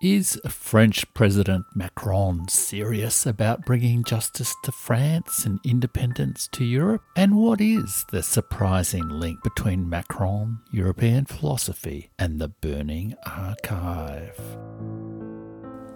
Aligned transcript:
Is 0.00 0.40
French 0.48 1.12
President 1.12 1.66
Macron 1.74 2.46
serious 2.46 3.26
about 3.26 3.66
bringing 3.66 4.04
justice 4.04 4.54
to 4.62 4.70
France 4.70 5.44
and 5.44 5.58
independence 5.64 6.48
to 6.52 6.64
Europe? 6.64 7.02
And 7.16 7.34
what 7.34 7.60
is 7.60 8.04
the 8.12 8.22
surprising 8.22 9.08
link 9.08 9.42
between 9.42 9.88
Macron, 9.88 10.60
European 10.70 11.24
philosophy, 11.24 12.10
and 12.16 12.40
the 12.40 12.46
Burning 12.46 13.16
Archive? 13.26 14.38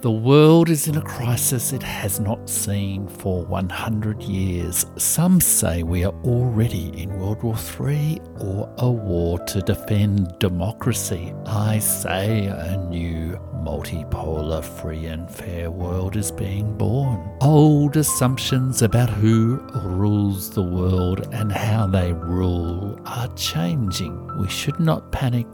The 0.03 0.11
world 0.11 0.69
is 0.69 0.89
in 0.89 0.97
a 0.97 1.01
crisis 1.01 1.73
it 1.73 1.85
has 1.85 2.19
not 2.19 2.51
seen 2.51 3.07
for 3.07 3.45
100 3.45 4.21
years. 4.25 4.85
Some 4.97 5.41
say 5.41 5.85
we 5.85 6.05
are 6.05 6.15
already 6.25 6.89
in 7.01 7.21
World 7.21 7.45
War 7.45 7.55
III 7.81 8.21
or 8.41 8.75
a 8.79 8.91
war 8.91 9.39
to 9.39 9.61
defend 9.61 10.37
democracy. 10.41 11.33
I 11.47 11.79
say 11.79 12.47
a 12.47 12.79
new 12.91 13.39
multipolar, 13.63 14.65
free 14.65 15.07
and 15.07 15.31
fair 15.31 15.71
world 15.71 16.17
is 16.17 16.33
being 16.33 16.77
born. 16.77 17.39
Old 17.41 17.97
assumptions 17.97 18.83
about 18.83 19.09
who 19.09 19.59
rules 19.85 20.51
the 20.51 20.65
world 20.65 21.29
and 21.33 21.53
how 21.53 21.87
they 21.87 22.13
rule 22.13 22.99
are 23.07 23.33
changing. 23.37 24.37
We 24.37 24.49
should 24.49 24.81
not 24.81 25.13
panic 25.13 25.47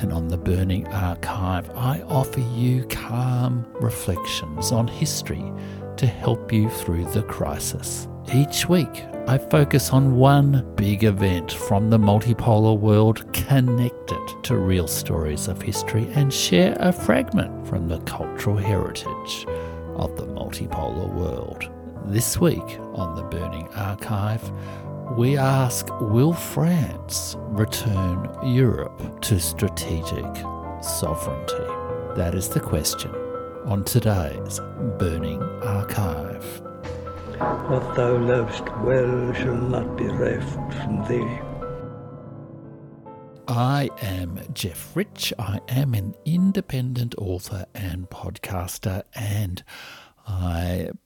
and 0.00 0.12
on 0.12 0.28
the 0.28 0.38
Burning 0.38 0.86
Archive, 0.88 1.70
I 1.76 2.00
offer 2.02 2.40
you 2.40 2.84
calm 2.86 3.66
reflections 3.80 4.72
on 4.72 4.88
history 4.88 5.52
to 5.96 6.06
help 6.06 6.52
you 6.52 6.70
through 6.70 7.04
the 7.12 7.22
crisis. 7.22 8.08
Each 8.32 8.68
week, 8.68 9.04
I 9.26 9.38
focus 9.38 9.90
on 9.90 10.16
one 10.16 10.64
big 10.76 11.04
event 11.04 11.52
from 11.52 11.90
the 11.90 11.98
multipolar 11.98 12.78
world 12.78 13.30
connected 13.32 14.20
to 14.44 14.56
real 14.56 14.88
stories 14.88 15.46
of 15.48 15.60
history 15.60 16.08
and 16.14 16.32
share 16.32 16.76
a 16.80 16.92
fragment 16.92 17.66
from 17.66 17.88
the 17.88 18.00
cultural 18.00 18.56
heritage 18.56 19.46
of 19.96 20.16
the 20.16 20.26
multipolar 20.26 21.12
world. 21.12 21.70
This 22.06 22.38
week 22.38 22.78
on 22.94 23.14
the 23.14 23.22
Burning 23.24 23.68
Archive, 23.74 24.50
we 25.16 25.36
ask 25.36 25.88
Will 26.00 26.32
France 26.32 27.36
return 27.38 28.28
Europe 28.44 29.20
to 29.22 29.40
strategic 29.40 30.36
sovereignty? 30.80 31.66
That 32.16 32.34
is 32.34 32.48
the 32.48 32.60
question 32.60 33.10
on 33.64 33.84
today's 33.84 34.60
Burning 34.98 35.42
Archive. 35.62 36.44
What 37.68 37.96
thou 37.96 38.18
lovest 38.18 38.64
well 38.78 39.32
shall 39.32 39.56
not 39.56 39.96
be 39.96 40.04
reft 40.04 40.74
from 40.74 41.04
thee. 41.08 41.40
I 43.48 43.90
am 44.00 44.38
Jeff 44.52 44.94
Rich. 44.94 45.32
I 45.36 45.58
am 45.68 45.94
an 45.94 46.14
independent 46.24 47.16
author 47.18 47.66
and 47.74 48.08
podcaster, 48.08 49.02
and 49.12 49.64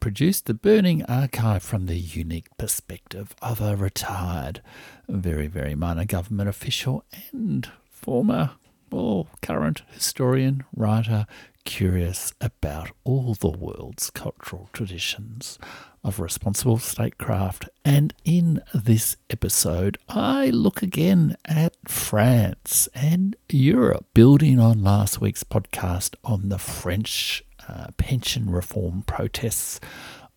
produced 0.05 0.45
the 0.45 0.53
Burning 0.53 1.03
Archive 1.07 1.63
from 1.63 1.87
the 1.87 1.97
unique 1.97 2.55
perspective 2.59 3.35
of 3.41 3.63
a 3.63 3.75
retired, 3.75 4.61
very, 5.09 5.47
very 5.47 5.75
minor 5.75 6.05
government 6.05 6.47
official 6.47 7.03
and 7.33 7.71
former 7.91 8.51
or 8.93 9.29
current 9.41 9.81
historian, 9.91 10.63
writer, 10.77 11.25
curious 11.65 12.35
about 12.39 12.91
all 13.05 13.33
the 13.33 13.49
world's 13.49 14.11
cultural 14.11 14.69
traditions 14.75 15.59
of 16.05 16.21
responsible 16.21 16.79
statecraft. 16.79 17.71
And 17.83 18.13
in 18.27 18.61
this 18.75 19.17
episode, 19.31 19.97
I 20.07 20.51
look 20.51 20.83
again 20.83 21.39
at 21.47 21.77
France 21.89 22.91
and 22.95 23.37
Europe, 23.49 24.05
building 24.13 24.61
on 24.61 24.85
last 24.85 25.23
week's 25.23 25.45
podcast 25.45 26.15
on 26.23 26.51
the 26.51 26.59
French 26.59 27.43
uh, 27.69 27.89
pension 27.97 28.51
reform 28.51 29.03
protests, 29.03 29.81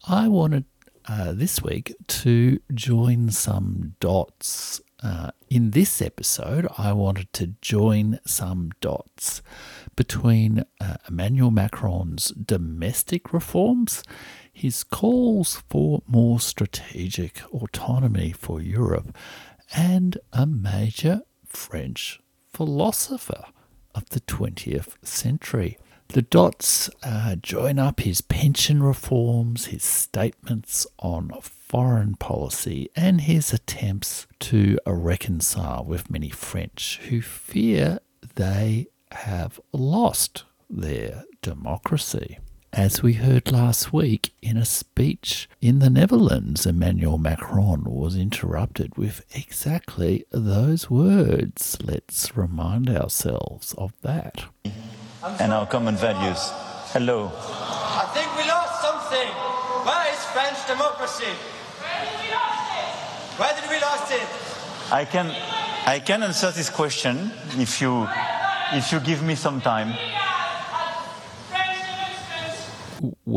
I 0.07 0.27
wanted 0.27 0.65
uh, 1.07 1.31
this 1.31 1.61
week 1.61 1.95
to 2.07 2.59
join 2.73 3.29
some 3.31 3.95
dots. 3.99 4.81
Uh, 5.01 5.31
in 5.49 5.71
this 5.71 6.01
episode, 6.01 6.67
I 6.77 6.91
wanted 6.91 7.31
to 7.33 7.53
join 7.61 8.19
some 8.25 8.71
dots 8.81 9.41
between 9.95 10.65
uh, 10.81 10.95
Emmanuel 11.07 11.51
Macron's 11.51 12.29
domestic 12.31 13.31
reforms, 13.31 14.03
his 14.51 14.83
calls 14.83 15.61
for 15.69 16.01
more 16.07 16.39
strategic 16.39 17.41
autonomy 17.53 18.31
for 18.31 18.59
Europe, 18.59 19.15
and 19.75 20.17
a 20.33 20.45
major 20.45 21.21
French 21.45 22.19
philosopher 22.51 23.45
of 23.93 24.09
the 24.09 24.21
20th 24.21 24.95
century. 25.03 25.77
The 26.09 26.21
dots 26.21 26.89
uh, 27.03 27.35
join 27.35 27.79
up 27.79 27.99
his 27.99 28.21
pension 28.21 28.81
reforms, 28.81 29.65
his 29.67 29.83
statements 29.83 30.87
on 30.99 31.31
foreign 31.41 32.15
policy, 32.15 32.89
and 32.95 33.21
his 33.21 33.51
attempts 33.53 34.25
to 34.39 34.79
reconcile 34.85 35.83
with 35.83 36.09
many 36.09 36.29
French 36.29 36.99
who 37.09 37.21
fear 37.21 37.99
they 38.35 38.87
have 39.11 39.59
lost 39.73 40.45
their 40.69 41.25
democracy. 41.41 42.39
As 42.77 43.01
we 43.01 43.13
heard 43.13 43.51
last 43.51 43.91
week 43.91 44.33
in 44.39 44.55
a 44.55 44.63
speech 44.63 45.49
in 45.59 45.79
the 45.79 45.89
Netherlands, 45.89 46.63
Emmanuel 46.67 47.17
Macron 47.17 47.85
was 47.85 48.15
interrupted 48.15 48.95
with 48.95 49.25
exactly 49.35 50.25
those 50.29 50.87
words. 50.87 51.79
Let's 51.83 52.37
remind 52.37 52.87
ourselves 52.87 53.73
of 53.79 53.93
that 54.03 54.45
and 55.39 55.51
our 55.51 55.65
common 55.65 55.95
values. 55.95 56.37
Hello. 56.93 57.31
I 57.33 58.05
think 58.13 58.29
we 58.37 58.47
lost 58.47 58.79
something. 58.79 59.27
Where 59.83 60.13
is 60.13 60.23
French 60.25 60.67
democracy? 60.67 61.33
Where 61.81 62.05
did 62.05 62.21
we 62.21 62.29
lost 62.31 62.69
it? 62.77 63.39
Where 63.39 63.53
did 63.59 63.69
we 63.71 63.81
lost 63.81 64.11
it? 64.11 64.93
I 64.93 65.03
can, 65.03 65.35
I 65.87 65.97
can 65.97 66.21
answer 66.21 66.51
this 66.51 66.69
question 66.69 67.31
if 67.57 67.81
you, 67.81 68.07
if 68.71 68.91
you 68.91 68.99
give 68.99 69.23
me 69.23 69.33
some 69.33 69.61
time. 69.61 69.97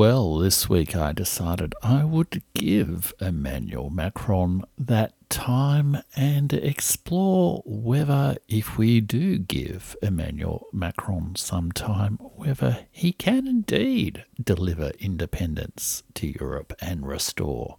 Well, 0.00 0.38
this 0.38 0.66
week 0.66 0.96
I 0.96 1.12
decided 1.12 1.74
I 1.82 2.04
would 2.04 2.42
give 2.54 3.12
Emmanuel 3.20 3.90
Macron 3.90 4.64
that 4.78 5.12
time 5.28 5.98
and 6.16 6.54
explore 6.54 7.62
whether, 7.66 8.38
if 8.48 8.78
we 8.78 9.02
do 9.02 9.36
give 9.36 9.94
Emmanuel 10.00 10.68
Macron 10.72 11.36
some 11.36 11.70
time, 11.70 12.16
whether 12.16 12.86
he 12.90 13.12
can 13.12 13.46
indeed 13.46 14.24
deliver 14.42 14.92
independence 14.98 16.02
to 16.14 16.28
Europe 16.28 16.72
and 16.80 17.06
restore 17.06 17.76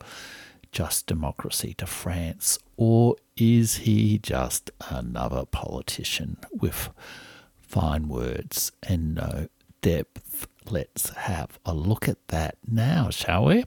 just 0.71 1.07
democracy 1.07 1.73
to 1.79 1.87
France, 1.87 2.59
or 2.77 3.15
is 3.35 3.77
he 3.77 4.19
just 4.19 4.69
another 4.91 5.43
politician 5.47 6.37
with 6.51 6.91
fine 7.63 8.07
words 8.07 8.71
and 8.83 9.15
no 9.15 9.47
depth? 9.81 10.45
Let's 10.69 11.09
have 11.11 11.59
a 11.65 11.73
look 11.73 12.07
at 12.07 12.27
that 12.27 12.57
now, 12.67 13.09
shall 13.09 13.45
we? 13.45 13.65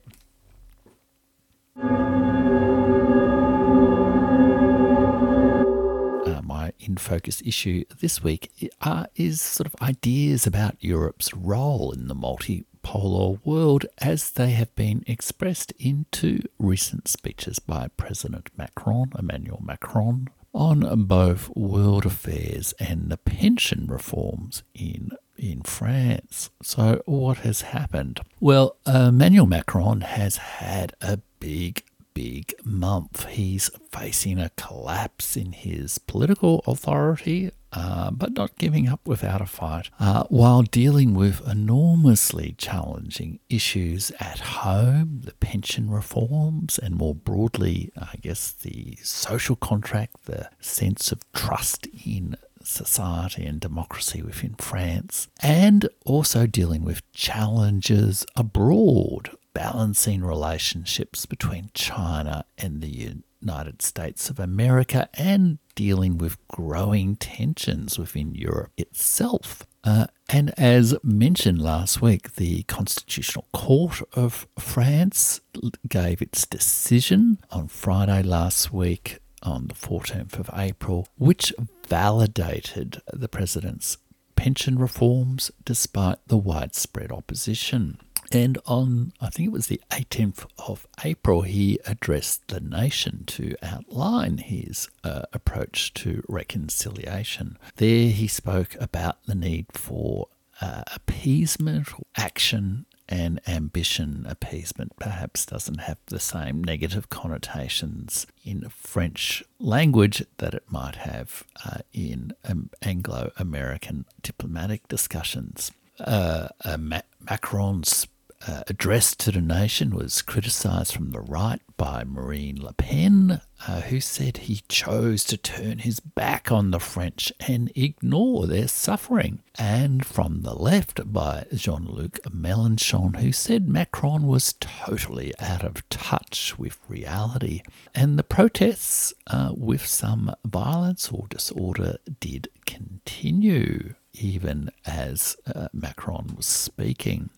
Uh, 6.25 6.41
my 6.41 6.71
in 6.79 6.97
focus 6.97 7.41
issue 7.45 7.83
this 7.99 8.23
week 8.23 8.71
uh, 8.81 9.05
is 9.15 9.41
sort 9.41 9.67
of 9.67 9.75
ideas 9.81 10.47
about 10.47 10.75
Europe's 10.83 11.33
role 11.33 11.91
in 11.91 12.07
the 12.07 12.15
multipolar 12.15 13.39
world 13.45 13.85
as 13.99 14.31
they 14.31 14.51
have 14.51 14.73
been 14.75 15.03
expressed 15.05 15.73
in 15.77 16.05
two 16.11 16.41
recent 16.57 17.07
speeches 17.07 17.59
by 17.59 17.89
President 17.97 18.49
Macron, 18.57 19.11
Emmanuel 19.17 19.61
Macron, 19.63 20.29
on 20.53 21.03
both 21.03 21.49
world 21.55 22.05
affairs 22.05 22.73
and 22.79 23.09
the 23.11 23.17
pension 23.17 23.85
reforms 23.87 24.63
in 24.73 25.11
in 25.37 25.61
France. 25.61 26.49
So, 26.61 27.01
what 27.05 27.39
has 27.39 27.61
happened? 27.61 28.21
Well, 28.39 28.77
Emmanuel 28.85 29.47
Macron 29.47 30.01
has 30.01 30.37
had 30.37 30.93
a 31.01 31.19
big, 31.39 31.83
big 32.13 32.53
month. 32.63 33.25
He's 33.27 33.69
facing 33.91 34.39
a 34.39 34.51
collapse 34.57 35.35
in 35.37 35.51
his 35.53 35.97
political 35.97 36.63
authority. 36.65 37.51
Uh, 37.77 38.09
but 38.09 38.31
not 38.31 38.57
giving 38.57 38.87
up 38.87 39.05
without 39.05 39.41
a 39.41 39.45
fight, 39.45 39.89
uh, 39.99 40.23
while 40.29 40.61
dealing 40.61 41.13
with 41.13 41.45
enormously 41.45 42.55
challenging 42.57 43.37
issues 43.49 44.11
at 44.17 44.39
home, 44.39 45.19
the 45.25 45.33
pension 45.33 45.89
reforms, 45.89 46.79
and 46.79 46.95
more 46.95 47.13
broadly, 47.13 47.91
I 47.97 48.15
guess, 48.21 48.53
the 48.53 48.97
social 49.03 49.57
contract, 49.57 50.23
the 50.23 50.49
sense 50.61 51.11
of 51.11 51.19
trust 51.33 51.85
in 52.05 52.37
society 52.65 53.45
and 53.45 53.59
democracy 53.59 54.21
within 54.21 54.55
France, 54.55 55.27
and 55.41 55.87
also 56.05 56.47
dealing 56.47 56.83
with 56.83 57.09
challenges 57.11 58.25
abroad, 58.35 59.31
balancing 59.53 60.23
relationships 60.23 61.25
between 61.25 61.69
China 61.73 62.45
and 62.57 62.81
the 62.81 63.13
United 63.41 63.81
States 63.81 64.29
of 64.29 64.39
America, 64.39 65.09
and 65.13 65.59
dealing 65.75 66.17
with 66.17 66.37
growing 66.47 67.15
tensions 67.15 67.99
within 67.99 68.33
Europe 68.33 68.71
itself. 68.77 69.65
Uh, 69.83 70.07
and 70.29 70.51
as 70.57 70.95
mentioned 71.03 71.61
last 71.61 72.01
week, 72.01 72.35
the 72.35 72.63
Constitutional 72.63 73.45
Court 73.53 74.01
of 74.13 74.47
France 74.57 75.41
gave 75.87 76.21
its 76.23 76.47
decision 76.47 77.37
on 77.51 77.67
Friday 77.67 78.23
last 78.23 78.73
week 78.73 79.19
on 79.45 79.67
the 79.67 79.73
14th 79.73 80.39
of 80.39 80.49
April, 80.53 81.07
which 81.17 81.53
validated 81.87 83.01
the 83.13 83.27
president's 83.27 83.97
pension 84.35 84.77
reforms 84.77 85.51
despite 85.63 86.17
the 86.27 86.37
widespread 86.37 87.11
opposition. 87.11 87.99
And 88.31 88.57
on, 88.65 89.13
I 89.21 89.29
think 89.29 89.47
it 89.47 89.51
was 89.51 89.67
the 89.67 89.81
18th 89.91 90.45
of 90.57 90.87
April, 91.03 91.43
he 91.43 91.79
addressed 91.85 92.47
the 92.47 92.59
nation 92.59 93.23
to 93.27 93.55
outline 93.61 94.39
his 94.39 94.89
uh, 95.03 95.23
approach 95.31 95.93
to 95.95 96.23
reconciliation. 96.27 97.57
There 97.75 98.09
he 98.09 98.27
spoke 98.27 98.75
about 98.79 99.23
the 99.25 99.35
need 99.35 99.67
for 99.71 100.27
uh, 100.59 100.83
appeasement, 100.93 101.89
action, 102.17 102.85
and 103.07 103.39
ambition 103.47 104.25
appeasement 104.27 104.95
perhaps 104.97 105.45
doesn't 105.45 105.81
have 105.81 105.97
the 106.07 106.19
same 106.19 106.63
negative 106.63 107.09
connotations 107.09 108.25
in 108.43 108.67
French 108.69 109.43
language 109.59 110.25
that 110.37 110.53
it 110.53 110.63
might 110.69 110.95
have 110.95 111.43
uh, 111.65 111.79
in 111.93 112.33
um, 112.43 112.69
Anglo 112.81 113.31
American 113.37 114.05
diplomatic 114.21 114.87
discussions. 114.87 115.71
Uh, 115.99 116.47
uh, 116.63 116.77
Macron's 117.21 118.07
uh, 118.47 118.63
address 118.67 119.15
to 119.15 119.31
the 119.31 119.41
nation 119.41 119.95
was 119.95 120.21
criticised 120.21 120.93
from 120.93 121.11
the 121.11 121.21
right 121.21 121.61
by 121.77 122.03
Marine 122.03 122.61
Le 122.61 122.73
Pen, 122.73 123.41
uh, 123.67 123.81
who 123.81 123.99
said 123.99 124.37
he 124.37 124.61
chose 124.67 125.23
to 125.25 125.37
turn 125.37 125.79
his 125.79 125.99
back 125.99 126.51
on 126.51 126.71
the 126.71 126.79
French 126.79 127.31
and 127.47 127.71
ignore 127.75 128.47
their 128.47 128.67
suffering, 128.67 129.41
and 129.57 130.05
from 130.05 130.41
the 130.41 130.53
left 130.53 131.11
by 131.11 131.45
Jean 131.53 131.85
Luc 131.85 132.19
Mélenchon, 132.23 133.17
who 133.17 133.31
said 133.31 133.67
Macron 133.67 134.27
was 134.27 134.53
totally 134.59 135.33
out 135.39 135.63
of 135.63 135.87
touch 135.89 136.57
with 136.57 136.79
reality. 136.87 137.61
And 137.93 138.17
the 138.17 138.23
protests, 138.23 139.13
uh, 139.27 139.51
with 139.55 139.85
some 139.85 140.33
violence 140.45 141.11
or 141.11 141.27
disorder, 141.29 141.97
did 142.19 142.49
continue 142.65 143.95
even 144.13 144.69
as 144.85 145.35
uh, 145.53 145.67
Macron 145.73 146.35
was 146.35 146.45
speaking. 146.45 147.29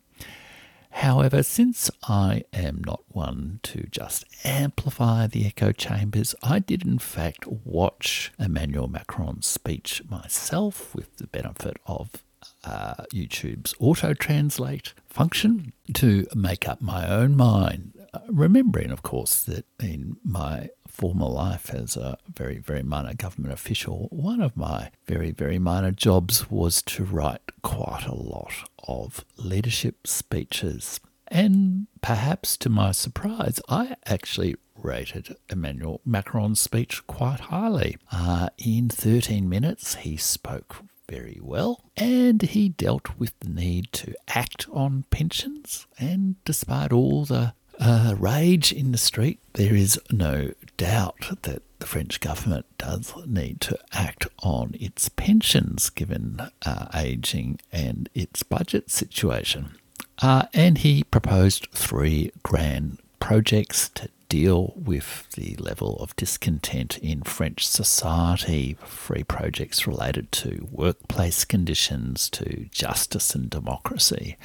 However, 0.98 1.44
since 1.44 1.92
I 2.08 2.44
am 2.52 2.82
not 2.84 3.02
one 3.10 3.60
to 3.64 3.86
just 3.92 4.26
amplify 4.44 5.28
the 5.28 5.46
echo 5.46 5.72
chambers, 5.72 6.34
I 6.42 6.58
did 6.58 6.88
in 6.88 6.98
fact 6.98 7.46
watch 7.46 8.32
Emmanuel 8.40 8.88
Macron's 8.88 9.46
speech 9.46 10.02
myself 10.10 10.96
with 10.96 11.18
the 11.18 11.28
benefit 11.28 11.78
of 11.86 12.24
uh, 12.64 13.04
YouTube's 13.14 13.76
auto 13.80 14.16
translate 14.16 14.96
function 15.08 15.72
to 15.94 16.26
make 16.34 16.68
up 16.68 16.82
my 16.82 17.08
own 17.08 17.36
mind. 17.36 17.94
Remembering, 18.30 18.92
of 18.92 19.04
course, 19.04 19.42
that 19.44 19.66
in 19.80 20.18
my 20.24 20.70
former 20.88 21.28
life 21.28 21.74
as 21.74 21.96
a 21.96 22.18
very, 22.34 22.58
very 22.58 22.84
minor 22.84 23.14
government 23.14 23.54
official, 23.54 24.08
one 24.12 24.42
of 24.42 24.58
my 24.58 24.92
very, 25.06 25.32
very 25.32 25.60
minor 25.60 25.92
jobs 25.92 26.50
was 26.50 26.82
to 26.84 27.04
write 27.04 27.42
quite 27.62 28.06
a 28.06 28.16
lot 28.16 28.54
of 28.88 29.24
leadership 29.38 30.08
speeches. 30.08 31.00
And 31.28 31.88
perhaps 32.02 32.58
to 32.58 32.70
my 32.70 32.92
surprise, 32.92 33.60
I 33.68 33.96
actually 34.06 34.56
rated 34.76 35.36
Emmanuel 35.50 36.02
Macron's 36.06 36.60
speech 36.60 37.06
quite 37.08 37.42
highly. 37.42 37.98
Uh, 38.12 38.50
in 38.58 38.90
13 38.90 39.50
minutes, 39.50 39.96
he 39.96 40.18
spoke 40.18 40.78
very 41.10 41.40
well, 41.42 41.84
and 41.96 42.42
he 42.42 42.70
dealt 42.70 43.18
with 43.18 43.38
the 43.40 43.50
need 43.50 43.92
to 43.94 44.14
act 44.28 44.68
on 44.72 45.06
pensions. 45.10 45.88
And 46.00 46.36
despite 46.44 46.92
all 46.92 47.26
the 47.26 47.54
uh, 47.80 48.16
rage 48.18 48.72
in 48.72 48.92
the 48.92 48.98
street, 48.98 49.40
there 49.54 49.76
is 49.76 50.00
no 50.12 50.52
doubt 50.78 51.42
that 51.44 51.62
the 51.80 51.86
French 51.86 52.20
government 52.20 52.66
does 52.78 53.14
need 53.26 53.62
to 53.62 53.78
act 53.94 54.28
on 54.42 54.76
its 54.80 55.10
pensions 55.10 55.90
given 55.90 56.42
uh, 56.66 56.88
ageing 56.94 57.60
and 57.72 58.10
its 58.16 58.44
budget 58.44 58.90
situation. 58.90 59.76
Uh, 60.22 60.44
and 60.54 60.80
he 60.80 61.04
proposed 61.04 61.68
three 61.72 62.32
grand 62.42 62.98
projects 63.20 63.90
to 63.90 64.10
deal 64.30 64.74
with 64.76 65.30
the 65.36 65.56
level 65.56 65.96
of 65.98 66.16
discontent 66.16 66.98
in 66.98 67.22
French 67.22 67.66
society, 67.66 68.76
three 68.86 69.24
projects 69.24 69.88
related 69.88 70.32
to 70.32 70.68
workplace 70.72 71.46
conditions, 71.46 72.30
to 72.30 72.66
justice 72.72 73.36
and 73.36 73.50
democracy 73.50 74.36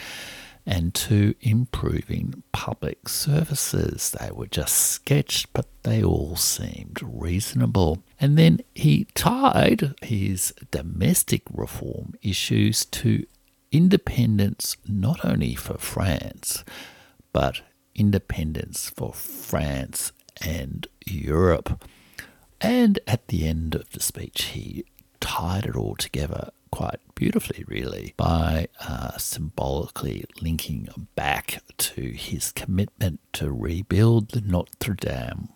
and 0.65 0.95
to 0.95 1.35
improving 1.41 2.43
public 2.53 3.09
services. 3.09 4.15
They 4.19 4.31
were 4.31 4.47
just 4.47 4.77
sketched, 4.77 5.53
but 5.53 5.67
they 5.83 6.03
all 6.03 6.37
seemed 6.37 7.01
reasonable. 7.03 8.03
And 8.21 8.39
then 8.39 8.61
he 8.75 9.07
tied 9.15 9.95
his 10.03 10.55
domestic 10.71 11.43
reform 11.53 12.15
issues 12.23 12.85
to 12.87 13.27
independence 13.73 14.77
not 14.87 15.25
only 15.25 15.55
for 15.55 15.79
France, 15.79 16.63
but 17.33 17.63
independence 17.95 18.91
for 18.91 19.13
France 19.13 20.13
and 20.41 20.87
Europe. 21.05 21.85
And 22.61 23.01
at 23.09 23.29
the 23.29 23.47
end 23.47 23.75
of 23.75 23.91
the 23.91 24.01
speech, 24.01 24.45
he 24.45 24.85
tied 25.21 25.67
it 25.67 25.77
all 25.77 25.97
together 25.97 26.51
quite 26.73 26.99
beautifully, 27.15 27.65
really, 27.69 28.15
by 28.17 28.67
uh, 28.81 29.17
symbolically 29.19 30.25
linking 30.41 30.89
back 31.15 31.63
to 31.79 32.01
his 32.01 32.51
commitment 32.51 33.21
to 33.35 33.53
rebuild 33.53 34.31
the 34.31 34.41
Notre 34.41 34.95
Dame 34.95 35.51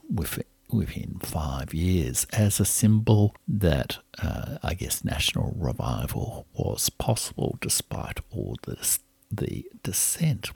within 0.70 1.18
five 1.20 1.74
years 1.74 2.26
as 2.32 2.60
a 2.60 2.64
symbol 2.64 3.34
that 3.48 3.98
uh, 4.22 4.58
I 4.62 4.74
guess 4.74 5.04
national 5.04 5.54
revival 5.56 6.46
was 6.52 6.90
possible 6.90 7.58
despite 7.60 8.20
all 8.30 8.56
this, 8.66 9.00
the 9.30 9.66
dissent. 9.82 10.50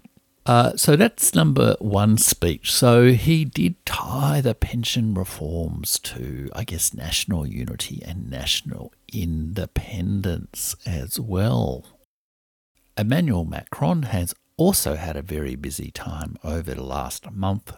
Uh, 0.46 0.74
so 0.74 0.96
that's 0.96 1.34
number 1.34 1.76
one 1.80 2.16
speech. 2.16 2.72
So 2.72 3.12
he 3.12 3.44
did 3.44 3.74
tie 3.84 4.40
the 4.40 4.54
pension 4.54 5.14
reforms 5.14 5.98
to, 6.00 6.48
I 6.54 6.64
guess, 6.64 6.94
national 6.94 7.46
unity 7.46 8.02
and 8.04 8.30
national 8.30 8.92
independence 9.12 10.76
as 10.86 11.18
well. 11.18 11.86
Emmanuel 12.96 13.44
Macron 13.44 14.04
has 14.04 14.34
also 14.56 14.96
had 14.96 15.16
a 15.16 15.22
very 15.22 15.56
busy 15.56 15.90
time 15.90 16.37
over 16.44 16.75
the 16.75 16.82
last 16.82 17.30
month. 17.30 17.73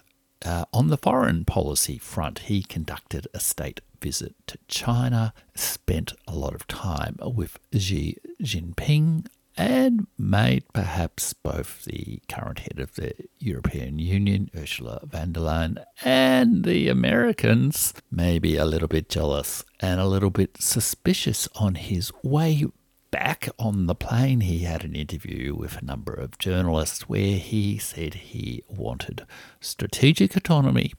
Uh, 0.45 0.65
on 0.73 0.89
the 0.89 0.97
foreign 0.97 1.45
policy 1.45 1.99
front, 1.99 2.41
he 2.41 2.63
conducted 2.63 3.29
a 3.33 3.39
state 3.39 3.81
visit 4.01 4.35
to 4.49 4.59
China, 4.67 5.33
spent 5.55 6.13
a 6.27 6.35
lot 6.35 6.55
of 6.55 6.67
time 6.67 7.17
with 7.21 7.59
Xi 7.73 8.17
Jinping 8.43 9.27
and 9.57 10.07
made 10.19 10.65
perhaps 10.73 11.33
both 11.33 11.85
the 11.85 12.21
current 12.29 12.61
head 12.61 12.79
of 12.79 12.95
the 12.95 13.13
European 13.39 13.99
Union, 13.99 14.51
Ursula 14.57 15.01
von 15.05 15.33
der 15.33 15.41
Leyen, 15.41 15.85
and 16.05 16.65
the 16.65 16.89
Americans 16.89 17.93
maybe 18.11 18.57
a 18.57 18.65
little 18.65 18.89
bit 18.89 19.09
jealous 19.09 19.65
and 19.81 20.01
a 20.01 20.07
little 20.07 20.31
bit 20.31 20.57
suspicious 20.61 21.49
on 21.57 21.75
his 21.75 22.13
way 22.23 22.65
back 23.11 23.49
on 23.59 23.87
the 23.87 23.95
plane. 23.95 24.41
He 24.41 24.61
had 24.61 24.85
an 24.85 24.97
interview 24.97 25.55
with 25.55 25.77
a 25.77 25.85
number 25.85 26.15
of 26.15 26.39
journalists 26.39 27.09
where 27.09 27.37
he 27.37 27.79
said 27.79 28.15
he 28.15 28.65
wanted 28.69 29.27
strategic 29.61 30.35
autonomy 30.35 30.95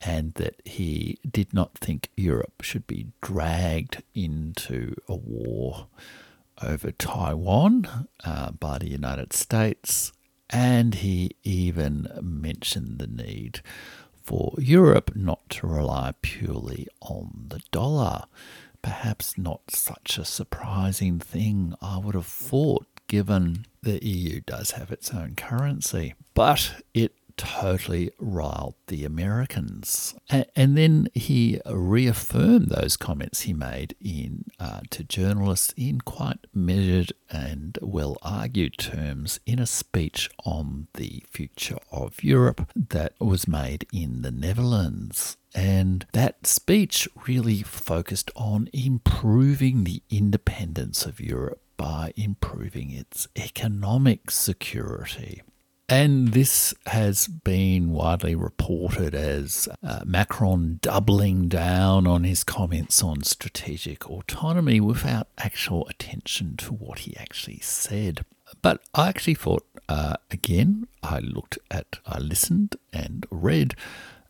and 0.00 0.34
that 0.34 0.60
he 0.66 1.18
did 1.28 1.54
not 1.54 1.78
think 1.78 2.10
Europe 2.16 2.60
should 2.60 2.86
be 2.86 3.06
dragged 3.22 4.02
into 4.14 4.94
a 5.08 5.14
war 5.14 5.86
over 6.64 6.90
Taiwan 6.90 8.08
uh, 8.24 8.52
by 8.52 8.78
the 8.78 8.88
United 8.88 9.32
States, 9.32 10.12
and 10.50 10.96
he 10.96 11.32
even 11.42 12.08
mentioned 12.22 12.98
the 12.98 13.06
need 13.06 13.60
for 14.22 14.54
Europe 14.58 15.14
not 15.14 15.48
to 15.50 15.66
rely 15.66 16.14
purely 16.22 16.88
on 17.00 17.46
the 17.48 17.60
dollar. 17.70 18.24
Perhaps 18.82 19.38
not 19.38 19.70
such 19.70 20.18
a 20.18 20.24
surprising 20.24 21.18
thing, 21.18 21.74
I 21.80 21.98
would 21.98 22.14
have 22.14 22.26
thought, 22.26 22.86
given 23.06 23.66
the 23.82 24.04
EU 24.04 24.40
does 24.40 24.72
have 24.72 24.90
its 24.90 25.12
own 25.12 25.34
currency. 25.36 26.14
But 26.34 26.82
it 26.92 27.12
totally 27.36 28.10
riled 28.18 28.74
the 28.86 29.04
Americans. 29.04 30.14
And, 30.28 30.76
then 30.76 31.08
he 31.14 31.60
reaffirmed 31.66 32.68
those 32.68 32.96
comments 32.96 33.42
he 33.42 33.52
made 33.52 33.94
in 34.00 34.44
uh, 34.58 34.80
to 34.90 35.04
journalists 35.04 35.72
in 35.76 36.00
quite 36.00 36.46
measured 36.52 37.12
and 37.30 37.78
well 37.80 38.16
argued 38.22 38.76
terms 38.78 39.38
in 39.46 39.58
a 39.58 39.66
speech 39.66 40.28
on 40.44 40.88
the 40.94 41.24
future 41.30 41.78
of 41.92 42.24
Europe 42.24 42.70
that 42.74 43.14
was 43.20 43.46
made 43.46 43.86
in 43.92 44.22
the 44.22 44.32
Netherlands. 44.32 45.36
And 45.54 46.06
that 46.12 46.46
speech 46.46 47.08
really 47.26 47.62
focused 47.62 48.30
on 48.34 48.68
improving 48.72 49.84
the 49.84 50.02
independence 50.10 51.06
of 51.06 51.20
Europe 51.20 51.60
by 51.76 52.12
improving 52.16 52.90
its 52.90 53.28
economic 53.36 54.30
security. 54.30 55.42
And 55.88 56.28
this 56.28 56.72
has 56.86 57.26
been 57.26 57.90
widely 57.92 58.34
reported 58.34 59.14
as 59.14 59.68
uh, 59.82 60.00
Macron 60.06 60.78
doubling 60.80 61.48
down 61.48 62.06
on 62.06 62.24
his 62.24 62.42
comments 62.42 63.02
on 63.02 63.22
strategic 63.22 64.08
autonomy 64.08 64.80
without 64.80 65.28
actual 65.36 65.86
attention 65.88 66.56
to 66.58 66.72
what 66.72 67.00
he 67.00 67.14
actually 67.18 67.60
said. 67.60 68.24
But 68.62 68.80
I 68.94 69.08
actually 69.08 69.34
thought, 69.34 69.66
uh, 69.88 70.14
again, 70.30 70.86
I 71.02 71.18
looked 71.18 71.58
at, 71.70 71.98
I 72.06 72.18
listened 72.18 72.76
and 72.92 73.26
read 73.30 73.74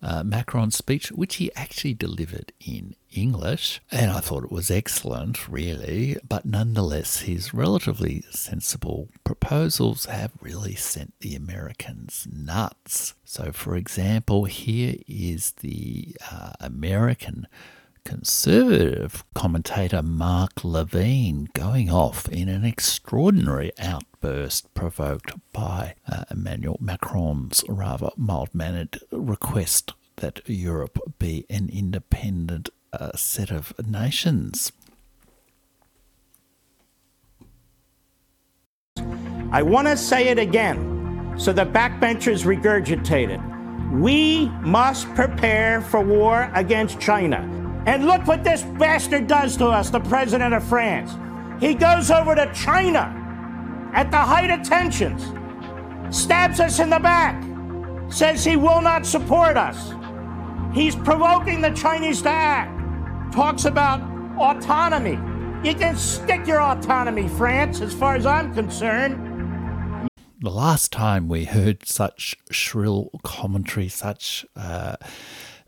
uh, 0.04 0.22
Macron's 0.22 0.76
speech, 0.76 1.10
which 1.10 1.36
he 1.36 1.50
actually 1.56 1.94
delivered 1.94 2.52
in 2.60 2.94
English, 3.10 3.80
and 3.90 4.10
I 4.10 4.20
thought 4.20 4.44
it 4.44 4.52
was 4.52 4.70
excellent, 4.70 5.48
really. 5.48 6.16
But 6.28 6.44
nonetheless, 6.44 7.20
his 7.20 7.54
relatively 7.54 8.22
sensible 8.30 9.08
proposals 9.24 10.04
have 10.04 10.32
really 10.40 10.74
sent 10.74 11.14
the 11.20 11.34
Americans 11.34 12.28
nuts. 12.30 13.14
So, 13.24 13.50
for 13.50 13.76
example, 13.76 14.44
here 14.44 14.96
is 15.08 15.52
the 15.52 16.14
uh, 16.30 16.52
American 16.60 17.46
conservative 18.04 19.24
commentator 19.34 20.02
Mark 20.02 20.64
Levin 20.64 21.48
going 21.54 21.90
off 21.90 22.28
in 22.28 22.48
an 22.48 22.64
extraordinary 22.64 23.72
outburst 23.78 24.72
provoked 24.74 25.32
by 25.52 25.94
uh, 26.06 26.24
Emmanuel 26.30 26.78
Macron's 26.80 27.64
rather 27.68 28.10
mild 28.16 28.54
mannered 28.54 28.98
request 29.10 29.94
that 30.16 30.40
Europe 30.46 30.98
be 31.18 31.44
an 31.50 31.68
independent 31.72 32.68
uh, 32.92 33.12
set 33.16 33.50
of 33.50 33.72
nations. 33.86 34.72
I 39.50 39.62
want 39.62 39.88
to 39.88 39.96
say 39.96 40.28
it 40.28 40.38
again 40.38 40.94
so 41.36 41.52
the 41.52 41.66
backbenchers 41.66 42.44
regurgitate 42.44 43.30
it. 43.30 43.40
We 44.00 44.48
must 44.60 45.12
prepare 45.14 45.80
for 45.80 46.00
war 46.00 46.50
against 46.54 47.00
China. 47.00 47.63
And 47.86 48.06
look 48.06 48.26
what 48.26 48.44
this 48.44 48.62
bastard 48.62 49.26
does 49.26 49.56
to 49.58 49.66
us, 49.66 49.90
the 49.90 50.00
president 50.00 50.54
of 50.54 50.64
France. 50.64 51.12
He 51.60 51.74
goes 51.74 52.10
over 52.10 52.34
to 52.34 52.50
China 52.54 53.20
at 53.92 54.10
the 54.10 54.18
height 54.18 54.50
of 54.50 54.62
tensions, 54.62 55.22
stabs 56.14 56.60
us 56.60 56.80
in 56.80 56.90
the 56.90 56.98
back, 56.98 57.42
says 58.10 58.44
he 58.44 58.56
will 58.56 58.80
not 58.80 59.06
support 59.06 59.56
us. 59.56 59.92
He's 60.74 60.96
provoking 60.96 61.60
the 61.60 61.70
Chinese 61.70 62.22
to 62.22 62.30
act, 62.30 63.32
talks 63.32 63.64
about 63.64 64.00
autonomy. 64.38 65.18
You 65.66 65.74
can 65.74 65.96
stick 65.96 66.46
your 66.46 66.60
autonomy, 66.60 67.28
France, 67.28 67.80
as 67.80 67.94
far 67.94 68.16
as 68.16 68.26
I'm 68.26 68.52
concerned. 68.54 70.08
The 70.40 70.50
last 70.50 70.92
time 70.92 71.28
we 71.28 71.44
heard 71.44 71.86
such 71.86 72.36
shrill 72.50 73.10
commentary, 73.22 73.88
such 73.88 74.44
uh, 74.56 74.96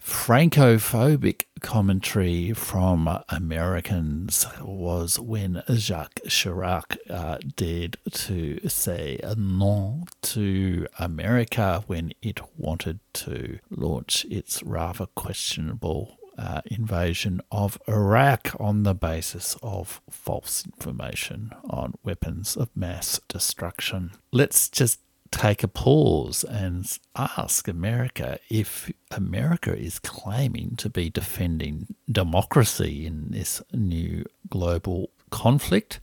Francophobic 0.06 1.46
commentary 1.60 2.52
from 2.52 3.08
Americans 3.28 4.46
was 4.62 5.18
when 5.18 5.64
Jacques 5.68 6.20
Chirac 6.28 6.96
uh, 7.10 7.38
dared 7.56 7.96
to 8.12 8.60
say 8.68 9.18
no 9.36 10.04
to 10.22 10.86
America 11.00 11.82
when 11.88 12.12
it 12.22 12.40
wanted 12.56 13.00
to 13.14 13.58
launch 13.68 14.25
its 14.26 14.62
rather 14.62 15.06
questionable 15.06 16.16
uh, 16.38 16.60
invasion 16.66 17.40
of 17.50 17.76
Iraq 17.88 18.54
on 18.60 18.84
the 18.84 18.94
basis 18.94 19.56
of 19.60 20.00
false 20.08 20.64
information 20.66 21.50
on 21.68 21.94
weapons 22.04 22.56
of 22.56 22.70
mass 22.76 23.18
destruction. 23.28 24.12
Let's 24.30 24.68
just 24.68 25.00
take 25.37 25.62
a 25.62 25.69
pause 25.69 26.45
and 26.45 26.99
ask 27.14 27.69
America 27.69 28.38
if 28.49 28.90
America 29.11 29.76
is 29.76 29.99
claiming 29.99 30.76
to 30.76 30.88
be 30.88 31.11
defending 31.11 31.95
democracy 32.11 33.07
in 33.07 33.31
this 33.31 33.62
new 33.73 34.25
global 34.49 35.11
conflict. 35.31 36.00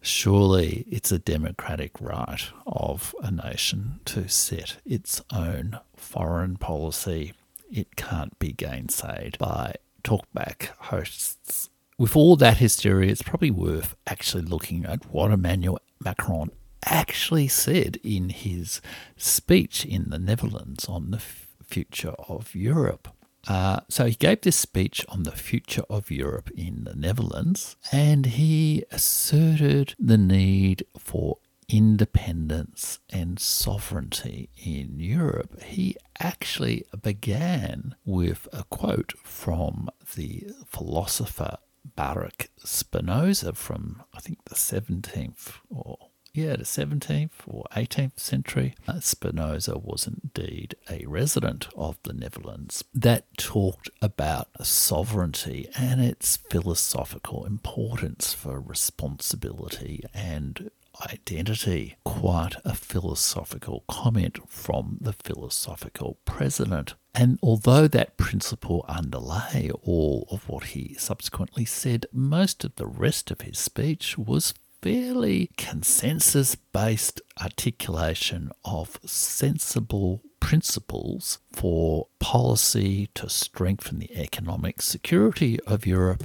Surely 0.00 0.84
it's 0.90 1.12
a 1.12 1.20
democratic 1.20 2.00
right 2.00 2.48
of 2.66 3.14
a 3.22 3.30
nation 3.30 4.00
to 4.06 4.28
set 4.28 4.78
its 4.84 5.22
own 5.32 5.78
foreign 5.96 6.56
policy. 6.56 7.32
It 7.70 7.94
can't 7.94 8.36
be 8.40 8.52
gainsaid 8.52 9.38
by 9.38 9.76
talkback 10.02 10.70
hosts. 10.78 11.70
With 11.96 12.16
all 12.16 12.34
that 12.36 12.56
hysteria, 12.56 13.12
it's 13.12 13.22
probably 13.22 13.52
worth 13.52 13.94
actually 14.06 14.42
looking 14.42 14.84
at 14.84 15.06
what 15.12 15.30
Emmanuel 15.30 15.78
Macron 16.00 16.50
actually 16.84 17.48
said 17.48 17.98
in 18.02 18.28
his 18.28 18.80
speech 19.16 19.84
in 19.84 20.10
the 20.10 20.18
Netherlands 20.18 20.86
on 20.86 21.10
the 21.10 21.22
future 21.64 22.14
of 22.28 22.54
Europe. 22.54 23.08
Uh, 23.46 23.80
so 23.88 24.06
he 24.06 24.14
gave 24.14 24.40
this 24.40 24.56
speech 24.56 25.04
on 25.08 25.24
the 25.24 25.32
future 25.32 25.84
of 25.90 26.10
Europe 26.10 26.50
in 26.56 26.84
the 26.84 26.94
Netherlands, 26.94 27.76
and 27.92 28.24
he 28.26 28.84
asserted 28.90 29.94
the 29.98 30.16
need 30.16 30.86
for 30.98 31.38
independence 31.68 33.00
and 33.10 33.38
sovereignty 33.38 34.50
in 34.56 34.98
Europe. 34.98 35.62
He 35.62 35.96
actually 36.18 36.84
began 37.02 37.94
with 38.04 38.48
a 38.52 38.64
quote 38.64 39.12
from 39.22 39.88
the 40.14 40.46
philosopher 40.66 41.58
Baruch 41.96 42.48
Spinoza 42.64 43.52
from, 43.52 44.02
I 44.14 44.20
think, 44.20 44.44
the 44.44 44.54
17th 44.54 45.52
or 45.68 45.98
yeah, 46.34 46.56
the 46.56 46.64
17th 46.64 47.30
or 47.46 47.64
18th 47.76 48.18
century, 48.18 48.74
uh, 48.88 48.98
Spinoza 48.98 49.78
was 49.78 50.08
indeed 50.08 50.74
a 50.90 51.06
resident 51.06 51.68
of 51.76 51.96
the 52.02 52.12
Netherlands 52.12 52.82
that 52.92 53.26
talked 53.38 53.88
about 54.02 54.48
sovereignty 54.66 55.68
and 55.78 56.00
its 56.00 56.36
philosophical 56.36 57.46
importance 57.46 58.34
for 58.34 58.60
responsibility 58.60 60.02
and 60.12 60.72
identity. 61.10 61.96
Quite 62.04 62.56
a 62.64 62.74
philosophical 62.74 63.84
comment 63.88 64.38
from 64.48 64.98
the 65.00 65.12
philosophical 65.12 66.18
president. 66.24 66.94
And 67.14 67.38
although 67.42 67.86
that 67.86 68.16
principle 68.16 68.84
underlay 68.88 69.70
all 69.82 70.26
of 70.32 70.48
what 70.48 70.64
he 70.64 70.94
subsequently 70.98 71.64
said, 71.64 72.06
most 72.12 72.64
of 72.64 72.74
the 72.74 72.86
rest 72.86 73.30
of 73.30 73.42
his 73.42 73.58
speech 73.58 74.18
was 74.18 74.52
fairly 74.84 75.50
consensus 75.56 76.56
based 76.56 77.22
articulation 77.42 78.50
of 78.66 78.98
sensible 79.06 80.20
principles 80.40 81.38
for 81.50 82.08
policy 82.18 83.08
to 83.14 83.26
strengthen 83.30 83.98
the 83.98 84.14
economic 84.14 84.82
security 84.82 85.58
of 85.60 85.86
Europe 85.86 86.24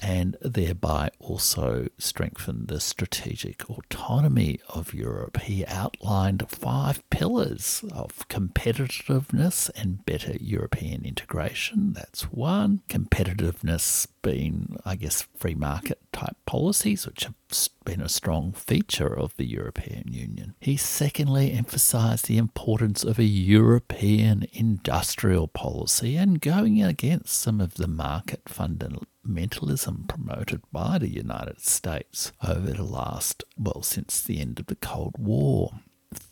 and 0.00 0.36
thereby 0.42 1.10
also 1.20 1.86
strengthen 1.96 2.66
the 2.66 2.80
strategic 2.80 3.70
autonomy 3.70 4.58
of 4.68 4.92
Europe. 4.92 5.40
He 5.42 5.64
outlined 5.66 6.44
five 6.48 7.08
pillars 7.10 7.84
of 7.92 8.28
competitiveness 8.28 9.70
and 9.76 10.04
better 10.04 10.34
European 10.40 11.04
integration. 11.04 11.92
That's 11.92 12.22
one. 12.32 12.82
Competitiveness 12.88 14.08
being, 14.26 14.76
I 14.84 14.96
guess, 14.96 15.22
free 15.36 15.54
market 15.54 16.00
type 16.12 16.36
policies, 16.46 17.06
which 17.06 17.22
have 17.22 17.34
been 17.84 18.00
a 18.00 18.08
strong 18.08 18.52
feature 18.52 19.16
of 19.16 19.36
the 19.36 19.46
European 19.46 20.12
Union. 20.12 20.56
He 20.60 20.76
secondly 20.76 21.52
emphasised 21.52 22.26
the 22.26 22.36
importance 22.36 23.04
of 23.04 23.20
a 23.20 23.24
European 23.24 24.48
industrial 24.52 25.46
policy 25.46 26.16
and 26.16 26.40
going 26.40 26.82
against 26.82 27.40
some 27.40 27.60
of 27.60 27.74
the 27.74 27.86
market 27.86 28.46
fundamentalism 28.46 30.08
promoted 30.08 30.62
by 30.72 30.98
the 30.98 31.14
United 31.14 31.60
States 31.60 32.32
over 32.44 32.72
the 32.72 32.82
last, 32.82 33.44
well, 33.56 33.82
since 33.82 34.20
the 34.20 34.40
end 34.40 34.58
of 34.58 34.66
the 34.66 34.74
Cold 34.74 35.14
War. 35.18 35.70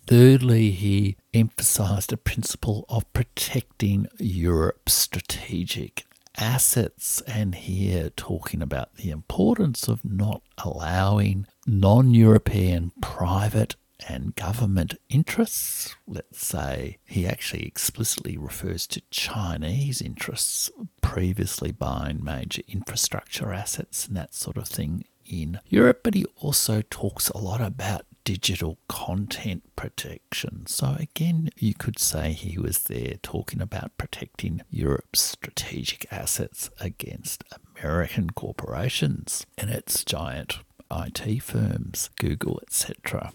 Thirdly, 0.09 0.73
he 0.73 1.17
emphasised 1.33 2.13
a 2.13 2.17
principle 2.17 2.87
of 2.89 3.11
protecting 3.13 4.09
Europe's 4.19 4.95
strategic 4.95 6.05
assets, 6.39 7.23
and 7.27 7.55
here 7.55 8.11
talking 8.11 8.63
about 8.63 8.95
the 8.97 9.11
importance 9.11 9.89
of 9.89 10.05
not 10.05 10.43
allowing 10.59 11.47
non 11.67 12.15
European 12.15 12.93
private 13.01 13.77
and 14.09 14.35
government 14.35 14.95
interests. 15.09 15.95
Let's 16.07 16.45
say 16.45 16.99
he 17.07 17.27
actually 17.27 17.65
explicitly 17.67 18.37
refers 18.37 18.87
to 18.89 19.03
Chinese 19.11 20.03
interests 20.03 20.71
previously 21.01 21.73
buying 21.73 22.23
major 22.23 22.63
infrastructure 22.69 23.53
assets 23.53 24.07
and 24.07 24.17
that 24.17 24.35
sort 24.35 24.57
of 24.57 24.69
thing 24.69 25.05
in 25.25 25.59
Europe, 25.69 26.01
but 26.03 26.15
he 26.15 26.27
also 26.37 26.83
talks 26.91 27.29
a 27.31 27.39
lot 27.39 27.61
about 27.61 28.05
digital 28.25 28.79
content 28.89 29.63
protection. 29.77 30.67
So, 30.67 30.97
again, 30.99 31.51
you 31.57 31.75
could 31.75 31.99
say 31.99 32.33
he 32.33 32.59
was 32.59 32.85
there 32.85 33.15
talking 33.23 33.61
about 33.61 33.97
protecting 33.99 34.63
Europe's 34.71 35.21
strategic 35.21 36.11
assets 36.11 36.71
against 36.81 37.45
American 37.77 38.31
corporations 38.31 39.47
and 39.59 39.71
its 39.71 40.05
giant 40.05 40.59
IT 40.91 41.43
firms, 41.43 42.11
Google, 42.19 42.61
etc. 42.63 43.33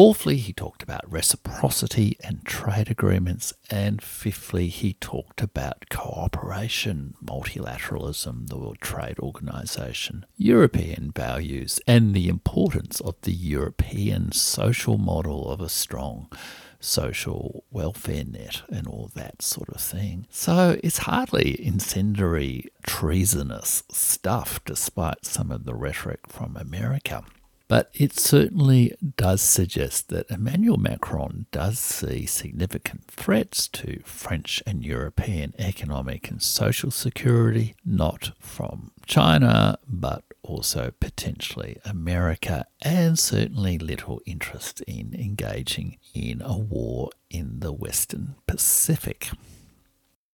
Fourthly, 0.00 0.38
he 0.38 0.54
talked 0.54 0.82
about 0.82 1.12
reciprocity 1.12 2.16
and 2.24 2.42
trade 2.42 2.90
agreements. 2.90 3.52
And 3.68 4.00
fifthly, 4.02 4.68
he 4.68 4.94
talked 4.94 5.42
about 5.42 5.90
cooperation, 5.90 7.16
multilateralism, 7.22 8.48
the 8.48 8.56
World 8.56 8.80
Trade 8.80 9.18
Organization, 9.18 10.24
European 10.38 11.12
values, 11.14 11.80
and 11.86 12.14
the 12.14 12.30
importance 12.30 13.02
of 13.02 13.16
the 13.20 13.34
European 13.34 14.32
social 14.32 14.96
model 14.96 15.50
of 15.50 15.60
a 15.60 15.68
strong 15.68 16.32
social 16.78 17.64
welfare 17.70 18.24
net 18.24 18.62
and 18.70 18.86
all 18.86 19.10
that 19.14 19.42
sort 19.42 19.68
of 19.68 19.82
thing. 19.82 20.26
So 20.30 20.80
it's 20.82 21.04
hardly 21.04 21.62
incendiary, 21.62 22.72
treasonous 22.86 23.82
stuff, 23.90 24.64
despite 24.64 25.26
some 25.26 25.50
of 25.50 25.66
the 25.66 25.74
rhetoric 25.74 26.20
from 26.26 26.56
America. 26.56 27.22
But 27.70 27.88
it 27.94 28.18
certainly 28.18 28.96
does 29.16 29.40
suggest 29.40 30.08
that 30.08 30.28
Emmanuel 30.28 30.76
Macron 30.76 31.46
does 31.52 31.78
see 31.78 32.26
significant 32.26 33.04
threats 33.04 33.68
to 33.68 34.00
French 34.04 34.60
and 34.66 34.84
European 34.84 35.54
economic 35.56 36.28
and 36.32 36.42
social 36.42 36.90
security, 36.90 37.76
not 37.84 38.32
from 38.40 38.90
China, 39.06 39.78
but 39.86 40.24
also 40.42 40.92
potentially 40.98 41.78
America, 41.84 42.66
and 42.82 43.16
certainly 43.16 43.78
little 43.78 44.20
interest 44.26 44.80
in 44.88 45.14
engaging 45.14 45.98
in 46.12 46.42
a 46.42 46.58
war 46.58 47.10
in 47.30 47.60
the 47.60 47.72
Western 47.72 48.34
Pacific. 48.48 49.30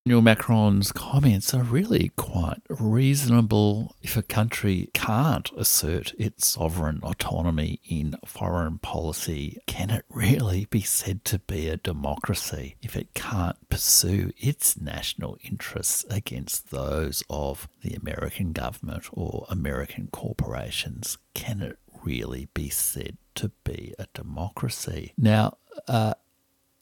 Emmanuel 0.07 0.23
Macron's 0.23 0.93
comments 0.93 1.53
are 1.53 1.65
really 1.65 2.13
quite 2.15 2.63
reasonable 2.69 3.97
if 4.03 4.17
a 4.17 4.23
country 4.23 4.89
can't 4.95 5.51
assert 5.57 6.15
its 6.17 6.47
sovereign 6.47 7.01
autonomy 7.03 7.81
in 7.85 8.15
foreign 8.25 8.79
policy. 8.79 9.59
Can 9.67 9.91
it 9.91 10.05
really 10.09 10.67
be 10.71 10.81
said 10.81 11.25
to 11.25 11.41
be 11.41 11.67
a 11.67 11.77
democracy 11.77 12.77
if 12.81 12.95
it 12.95 13.15
can't 13.15 13.57
pursue 13.69 14.31
its 14.39 14.81
national 14.81 15.39
interests 15.43 16.05
against 16.09 16.71
those 16.71 17.25
of 17.29 17.67
the 17.83 17.95
American 17.95 18.53
government 18.53 19.07
or 19.11 19.45
American 19.51 20.07
corporations? 20.13 21.19
Can 21.35 21.61
it 21.61 21.81
really 22.05 22.47
be 22.55 22.69
said 22.69 23.17
to 23.35 23.51
be 23.65 23.93
a 23.99 24.07
democracy? 24.15 25.15
Now, 25.19 25.57
uh, 25.89 26.15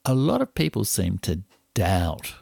a 0.04 0.12
lot 0.14 0.42
of 0.42 0.54
people 0.54 0.84
seem 0.84 1.16
to 1.20 1.40
doubt 1.72 2.34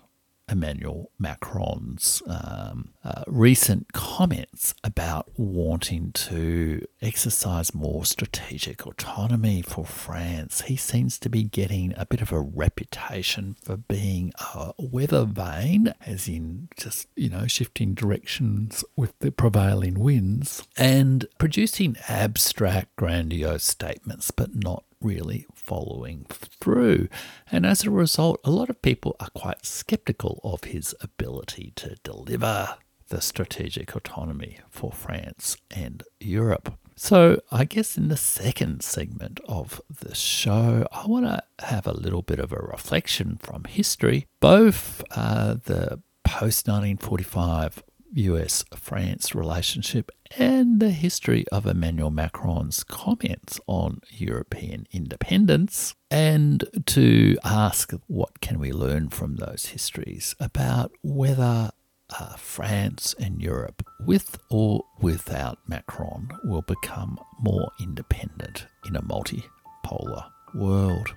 Emmanuel 0.49 1.11
Macron's 1.19 2.23
um, 2.27 2.91
uh, 3.05 3.23
recent 3.27 3.93
comments 3.93 4.75
about 4.85 5.31
wanting 5.37 6.13
to 6.13 6.85
exercise 7.01 7.75
more 7.75 8.05
strategic 8.05 8.87
autonomy 8.87 9.63
for 9.63 9.85
France. 9.85 10.63
He 10.63 10.77
seems 10.77 11.19
to 11.21 11.29
be 11.29 11.43
getting 11.45 11.95
a 11.97 12.07
bit 12.07 12.21
of 12.21 12.33
a 12.33 12.41
reputation 12.41 13.57
for 13.63 13.77
being 13.77 14.33
a 14.55 14.73
weather 14.79 15.25
vane, 15.25 15.95
as 16.05 16.29
in 16.29 16.69
just, 16.77 17.09
you 17.17 17.29
know, 17.29 17.47
shifting 17.47 17.95
directions 17.95 18.85
with 18.97 19.19
the 19.21 19.33
prevailing 19.33 19.99
winds, 19.99 20.67
and 20.77 21.27
producing 21.39 21.97
abstract, 22.09 22.95
grandiose 22.97 23.65
statements, 23.65 24.31
but 24.31 24.55
not 24.55 24.85
really 25.03 25.47
following 25.55 26.27
through. 26.31 27.09
And 27.51 27.67
as 27.67 27.85
a 27.85 27.91
result, 27.91 28.41
a 28.45 28.51
lot 28.51 28.71
of 28.71 28.83
people 28.83 29.17
are 29.21 29.31
quite 29.35 29.67
skeptical 29.67 30.41
of 30.45 30.65
his 30.65 30.95
ability 31.01 31.73
to 31.77 31.97
deliver 32.03 32.77
the 33.09 33.21
strategic 33.21 33.95
autonomy 33.95 34.59
for 34.71 34.91
France 34.91 35.57
and 35.71 36.03
Europe. 36.19 36.79
So, 36.97 37.41
I 37.51 37.65
guess 37.65 37.97
in 37.97 38.09
the 38.09 38.17
second 38.17 38.83
segment 38.83 39.41
of 39.47 39.81
the 39.91 40.15
show, 40.15 40.87
I 40.93 41.07
want 41.07 41.27
to 41.27 41.43
have 41.67 41.87
a 41.87 41.93
little 41.93 42.23
bit 42.23 42.39
of 42.39 42.53
a 42.53 42.57
reflection 42.57 43.39
from 43.43 43.65
history, 43.65 44.27
both 44.41 45.03
uh, 45.11 45.55
the 45.65 46.01
post 46.25 46.69
1945 46.69 47.83
US 48.15 48.65
France 48.75 49.35
relationship 49.35 50.11
and 50.39 50.81
the 50.81 50.91
history 50.91 51.45
of 51.53 51.67
Emmanuel 51.67 52.11
Macron's 52.11 52.85
comments 52.85 53.61
on 53.67 54.01
European 54.11 54.87
independence, 54.93 55.95
and 56.11 56.65
to 56.87 57.37
ask 57.45 57.93
what 58.07 58.41
can 58.41 58.59
we 58.59 58.73
learn 58.73 59.09
from 59.09 59.37
those 59.37 59.67
histories 59.67 60.35
about 60.41 60.93
whether 61.03 61.71
uh, 62.19 62.37
France 62.37 63.15
and 63.19 63.41
Europe, 63.41 63.83
with 64.01 64.39
or 64.51 64.85
without 65.01 65.59
Macron, 65.67 66.29
will 66.45 66.63
become 66.63 67.19
more 67.41 67.71
independent 67.81 68.67
in 68.87 68.97
a 68.97 69.03
multipolar 69.03 70.27
world. 70.55 71.15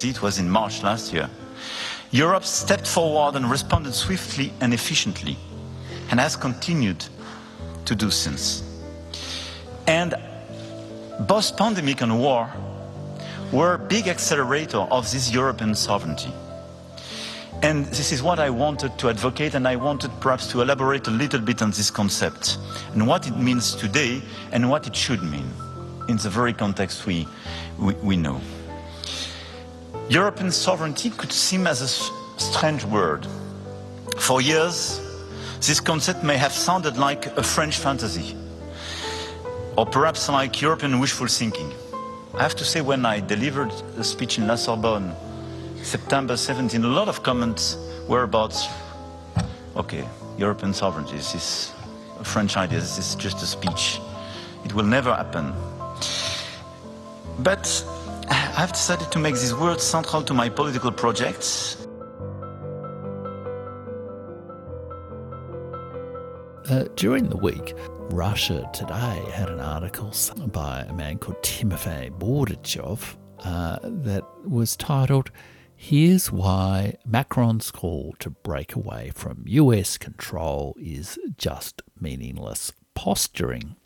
It 0.00 0.22
was 0.22 0.38
in 0.38 0.48
March 0.48 0.84
last 0.84 1.12
year. 1.12 1.28
Europe 2.12 2.44
stepped 2.44 2.86
forward 2.86 3.34
and 3.34 3.50
responded 3.50 3.92
swiftly 3.92 4.52
and 4.60 4.72
efficiently, 4.72 5.36
and 6.12 6.20
has 6.20 6.36
continued 6.36 7.04
to 7.84 7.96
do 7.96 8.08
since. 8.08 8.62
And 9.88 10.14
both 11.26 11.56
pandemic 11.56 12.00
and 12.00 12.20
war 12.20 12.48
were 13.50 13.74
a 13.74 13.78
big 13.78 14.06
accelerator 14.06 14.78
of 14.78 15.10
this 15.10 15.32
European 15.32 15.74
sovereignty. 15.74 16.32
And 17.62 17.86
this 17.86 18.12
is 18.12 18.22
what 18.22 18.38
I 18.38 18.50
wanted 18.50 18.96
to 19.00 19.08
advocate, 19.10 19.54
and 19.54 19.66
I 19.66 19.74
wanted 19.74 20.12
perhaps 20.20 20.46
to 20.52 20.62
elaborate 20.62 21.08
a 21.08 21.10
little 21.10 21.40
bit 21.40 21.60
on 21.60 21.72
this 21.72 21.90
concept 21.90 22.58
and 22.92 23.04
what 23.04 23.26
it 23.26 23.36
means 23.36 23.74
today 23.74 24.22
and 24.52 24.70
what 24.70 24.86
it 24.86 24.94
should 24.94 25.24
mean 25.24 25.50
in 26.08 26.18
the 26.18 26.30
very 26.30 26.52
context 26.52 27.04
we, 27.04 27.26
we, 27.80 27.94
we 27.94 28.16
know. 28.16 28.40
European 30.08 30.50
sovereignty 30.50 31.10
could 31.10 31.30
seem 31.30 31.66
as 31.66 31.82
a 31.82 31.88
strange 32.40 32.82
word. 32.82 33.26
For 34.16 34.40
years, 34.40 35.00
this 35.60 35.80
concept 35.80 36.24
may 36.24 36.38
have 36.38 36.52
sounded 36.52 36.96
like 36.96 37.26
a 37.36 37.42
French 37.42 37.76
fantasy, 37.76 38.34
or 39.76 39.84
perhaps 39.84 40.30
like 40.30 40.62
European 40.62 40.98
wishful 40.98 41.26
thinking. 41.26 41.70
I 42.32 42.42
have 42.42 42.54
to 42.56 42.64
say, 42.64 42.80
when 42.80 43.04
I 43.04 43.20
delivered 43.20 43.70
a 43.98 44.04
speech 44.04 44.38
in 44.38 44.46
La 44.46 44.54
Sorbonne, 44.54 45.14
September 45.82 46.38
17, 46.38 46.84
a 46.84 46.88
lot 46.88 47.08
of 47.08 47.22
comments 47.22 47.76
were 48.08 48.22
about, 48.22 48.56
okay, 49.76 50.08
European 50.38 50.72
sovereignty, 50.72 51.16
this 51.16 51.34
is 51.34 51.72
a 52.18 52.24
French 52.24 52.56
idea, 52.56 52.80
this 52.80 52.98
is 52.98 53.14
just 53.14 53.42
a 53.42 53.46
speech. 53.46 54.00
It 54.64 54.72
will 54.72 54.86
never 54.86 55.14
happen. 55.14 55.52
But 57.40 57.84
I've 58.58 58.72
decided 58.72 59.12
to 59.12 59.20
make 59.20 59.36
this 59.36 59.54
word 59.54 59.80
central 59.80 60.20
to 60.24 60.34
my 60.34 60.48
political 60.48 60.90
projects. 60.90 61.86
Uh, 66.68 66.86
during 66.96 67.28
the 67.28 67.36
week, 67.36 67.74
Russia 68.10 68.68
Today 68.72 69.24
had 69.32 69.48
an 69.48 69.60
article 69.60 70.12
by 70.48 70.80
a 70.80 70.92
man 70.92 71.18
called 71.18 71.40
Timofey 71.40 72.10
Bordachev 72.10 73.14
uh, 73.44 73.78
that 73.84 74.24
was 74.44 74.76
titled, 74.76 75.30
Here's 75.76 76.32
Why 76.32 76.96
Macron's 77.06 77.70
Call 77.70 78.16
to 78.18 78.30
Break 78.30 78.74
Away 78.74 79.12
from 79.14 79.44
US 79.46 79.96
Control 79.98 80.74
is 80.80 81.16
Just 81.36 81.82
Meaningless 82.00 82.72
Posturing. 82.96 83.76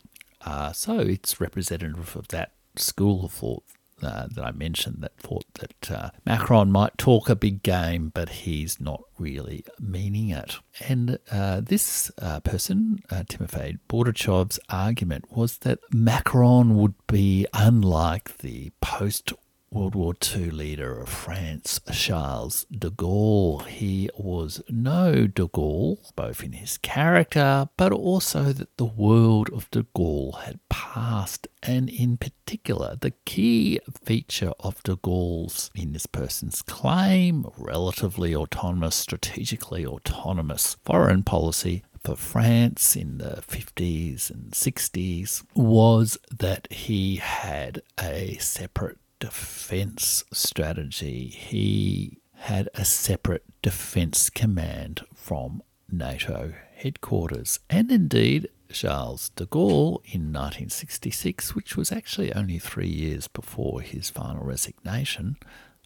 Uh, 0.41 0.73
so 0.73 0.99
it's 0.99 1.43
representative 1.43 2.17
of 2.17 2.29
that 2.29 2.53
school 2.75 3.27
of 3.27 3.33
thought 3.33 3.65
uh, 4.03 4.27
that 4.31 4.45
I 4.45 4.51
mentioned 4.53 4.99
that 5.01 5.17
thought 5.17 5.45
that 5.55 5.91
uh, 5.91 6.11
Macron 6.25 6.71
might 6.71 6.99
talk 6.99 7.29
a 7.29 7.37
big 7.37 7.63
game, 7.63 8.11
but 8.15 8.29
he's 8.29 8.81
not 8.81 9.03
really 9.19 9.65
meaning 9.81 10.31
it. 10.31 10.57
And 10.89 11.19
uh, 11.31 11.61
this 11.61 12.11
uh, 12.21 12.41
person, 12.41 13.01
uh, 13.11 13.25
Timofey 13.29 13.79
Bordachev's 13.89 14.59
argument 14.69 15.37
was 15.37 15.59
that 15.59 15.79
Macron 15.93 16.77
would 16.77 16.95
be 17.07 17.47
unlike 17.53 18.39
the 18.39 18.73
post 18.81 19.33
World 19.73 19.95
War 19.95 20.13
II 20.37 20.51
leader 20.51 21.01
of 21.01 21.09
France, 21.09 21.81
Charles 21.91 22.67
de 22.71 22.91
Gaulle. 22.91 23.65
He 23.65 24.11
was 24.19 24.61
no 24.69 25.27
de 25.27 25.49
Gaulle, 25.49 25.99
both 26.15 26.45
in 26.45 26.53
his 26.53 26.77
character, 26.77 27.71
but 27.79 27.91
also 27.91 28.53
that 28.53 28.77
the 28.77 28.85
world 28.85 29.49
of 29.51 29.71
de 29.71 29.85
Gaulle 29.97 30.43
had 30.43 30.61
passed, 30.69 31.49
and 31.63 31.89
in 31.89 32.19
particular, 32.19 32.97
the 33.01 33.15
key 33.25 33.81
feature 34.05 34.53
of 34.61 34.83
de 34.83 34.97
Gaulle's, 34.97 35.71
in 35.75 35.95
this 35.95 36.05
person's 36.07 36.61
claim, 36.61 37.47
relatively 37.57 38.35
autonomous, 38.35 38.95
strategically 38.95 39.87
autonomous 39.87 40.77
foreign 40.85 41.23
policy 41.23 41.83
for 42.05 42.17
France 42.17 42.95
in 42.95 43.19
the 43.19 43.43
50s 43.49 44.29
and 44.29 44.51
60s 44.51 45.45
was 45.55 46.19
that 46.31 46.71
he 46.71 47.17
had 47.17 47.81
a 47.99 48.37
separate 48.39 48.99
defense 49.23 50.25
strategy. 50.33 51.29
He 51.29 52.19
had 52.35 52.69
a 52.75 52.85
separate 52.85 53.45
defense 53.63 54.29
command 54.29 55.03
from 55.15 55.63
NATO 55.89 56.55
headquarters. 56.75 57.61
And 57.71 57.93
indeed, 57.93 58.49
Charles 58.73 59.29
de 59.37 59.47
Gaulle 59.47 60.03
in 60.07 60.33
1966, 60.33 61.55
which 61.55 61.77
was 61.77 61.93
actually 61.93 62.35
only 62.35 62.59
three 62.59 62.89
years 62.89 63.29
before 63.29 63.81
his 63.81 64.11
final 64.11 64.43
resignation, 64.45 65.37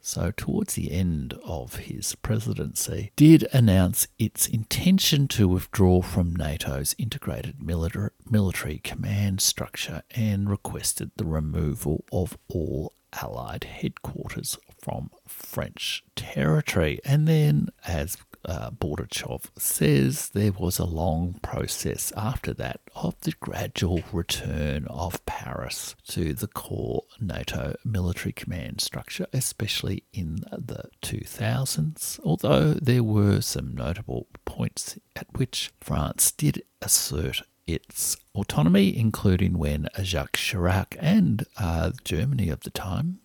so 0.01 0.33
towards 0.35 0.73
the 0.73 0.91
end 0.91 1.35
of 1.45 1.77
his 1.77 2.15
presidency, 2.15 3.13
did 3.17 3.47
announce 3.53 4.07
its 4.19 4.49
intention 4.49 5.29
to 5.29 5.47
withdraw 5.47 6.01
from 6.01 6.35
NATO's 6.35 6.95
integrated 6.97 7.63
military 7.63 8.79
command 8.79 9.43
structure 9.43 10.05
and 10.13 10.49
requested 10.49 11.11
the 11.17 11.27
removal 11.27 12.07
of 12.11 12.39
all 12.49 12.95
Allied 13.23 13.65
headquarters 13.65 14.59
from 14.79 15.11
French 15.27 16.05
territory. 16.15 17.01
And 17.05 17.27
then, 17.27 17.69
as 17.87 18.17
uh, 18.47 18.71
Bordachev 18.71 19.47
says 19.59 20.31
there 20.31 20.53
was 20.53 20.79
a 20.79 20.85
long 20.85 21.39
process 21.43 22.13
after 22.17 22.55
that 22.55 22.81
of 22.95 23.21
the 23.21 23.33
gradual 23.41 24.03
return 24.13 24.87
of 24.87 25.25
Paris 25.27 25.97
to 26.09 26.33
the 26.33 26.47
core 26.47 27.03
NATO 27.21 27.75
military 27.85 28.33
command 28.33 28.81
structure, 28.81 29.27
especially 29.33 30.05
in 30.13 30.37
the 30.53 30.85
2000s, 31.03 32.21
although 32.25 32.75
there 32.75 33.03
were 33.03 33.41
some 33.41 33.75
notable 33.75 34.29
points 34.45 34.99
at 35.17 35.27
which 35.37 35.73
France 35.81 36.31
did 36.31 36.63
assert 36.81 37.43
its 37.67 38.17
autonomy, 38.35 38.97
including 38.97 39.59
when 39.59 39.89
Jacques 40.03 40.37
Chirac 40.37 40.97
and 41.01 41.45
uh, 41.59 41.93
Germany 42.05 42.49
of 42.49 42.61
the 42.61 42.71
time 42.71 43.19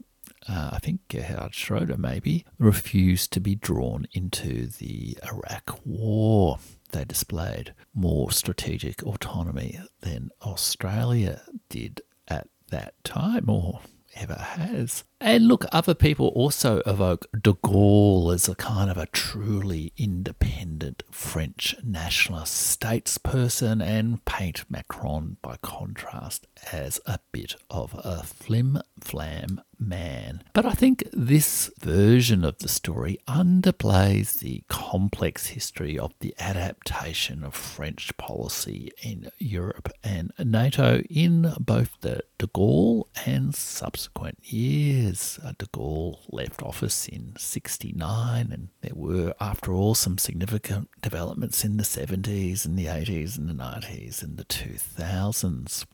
uh, 0.47 0.71
I 0.73 0.79
think 0.79 1.07
Gerhard 1.07 1.53
Schroeder 1.53 1.97
maybe, 1.97 2.45
refused 2.57 3.31
to 3.33 3.39
be 3.39 3.55
drawn 3.55 4.07
into 4.13 4.67
the 4.67 5.17
Iraq 5.23 5.79
War. 5.85 6.57
They 6.91 7.05
displayed 7.05 7.73
more 7.93 8.31
strategic 8.31 9.03
autonomy 9.03 9.79
than 10.01 10.31
Australia 10.41 11.41
did 11.69 12.01
at 12.27 12.47
that 12.69 12.95
time, 13.03 13.49
or 13.49 13.81
ever 14.15 14.35
has. 14.35 15.03
And 15.19 15.47
look, 15.47 15.65
other 15.71 15.93
people 15.93 16.27
also 16.29 16.81
evoke 16.85 17.27
de 17.31 17.53
Gaulle 17.53 18.33
as 18.33 18.49
a 18.49 18.55
kind 18.55 18.89
of 18.89 18.97
a 18.97 19.05
truly 19.07 19.93
independent 19.97 21.03
French 21.11 21.75
nationalist 21.83 22.79
statesperson 22.79 23.83
and 23.83 24.23
paint 24.25 24.65
Macron 24.69 25.37
by 25.41 25.57
contrast 25.61 26.47
as 26.71 26.99
a 27.05 27.19
bit 27.31 27.55
of 27.69 27.93
a 28.03 28.23
flim 28.23 28.81
flam 28.99 29.61
man. 29.81 30.43
But 30.53 30.65
I 30.65 30.71
think 30.71 31.03
this 31.11 31.71
version 31.79 32.45
of 32.45 32.59
the 32.59 32.69
story 32.69 33.17
underplays 33.27 34.39
the 34.39 34.63
complex 34.69 35.47
history 35.47 35.97
of 35.97 36.13
the 36.19 36.35
adaptation 36.39 37.43
of 37.43 37.55
French 37.55 38.15
policy 38.17 38.91
in 39.01 39.31
Europe 39.39 39.91
and 40.03 40.31
NATO 40.37 41.01
in 41.09 41.53
both 41.59 41.89
the 42.01 42.23
de 42.37 42.47
Gaulle 42.47 43.07
and 43.25 43.53
subsequent 43.55 44.37
years. 44.43 45.39
Uh, 45.43 45.53
de 45.57 45.65
Gaulle 45.67 46.19
left 46.29 46.61
office 46.61 47.07
in 47.07 47.33
69, 47.37 48.51
and 48.51 48.69
there 48.81 48.95
were, 48.95 49.33
after 49.39 49.73
all, 49.73 49.95
some 49.95 50.17
significant 50.17 50.89
developments 51.01 51.65
in 51.65 51.77
the 51.77 51.83
70s 51.83 52.65
and 52.65 52.77
the 52.77 52.85
80s 52.85 53.37
and 53.37 53.49
the 53.49 53.53
90s 53.53 54.21
and 54.21 54.37
the 54.37 54.45
2000s. 54.45 55.85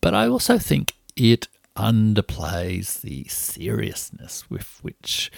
But 0.00 0.14
I 0.14 0.28
also 0.28 0.58
think 0.58 0.94
it 1.16 1.48
underplays 1.78 3.00
the 3.02 3.24
seriousness 3.28 4.50
with 4.50 4.80
which 4.82 5.30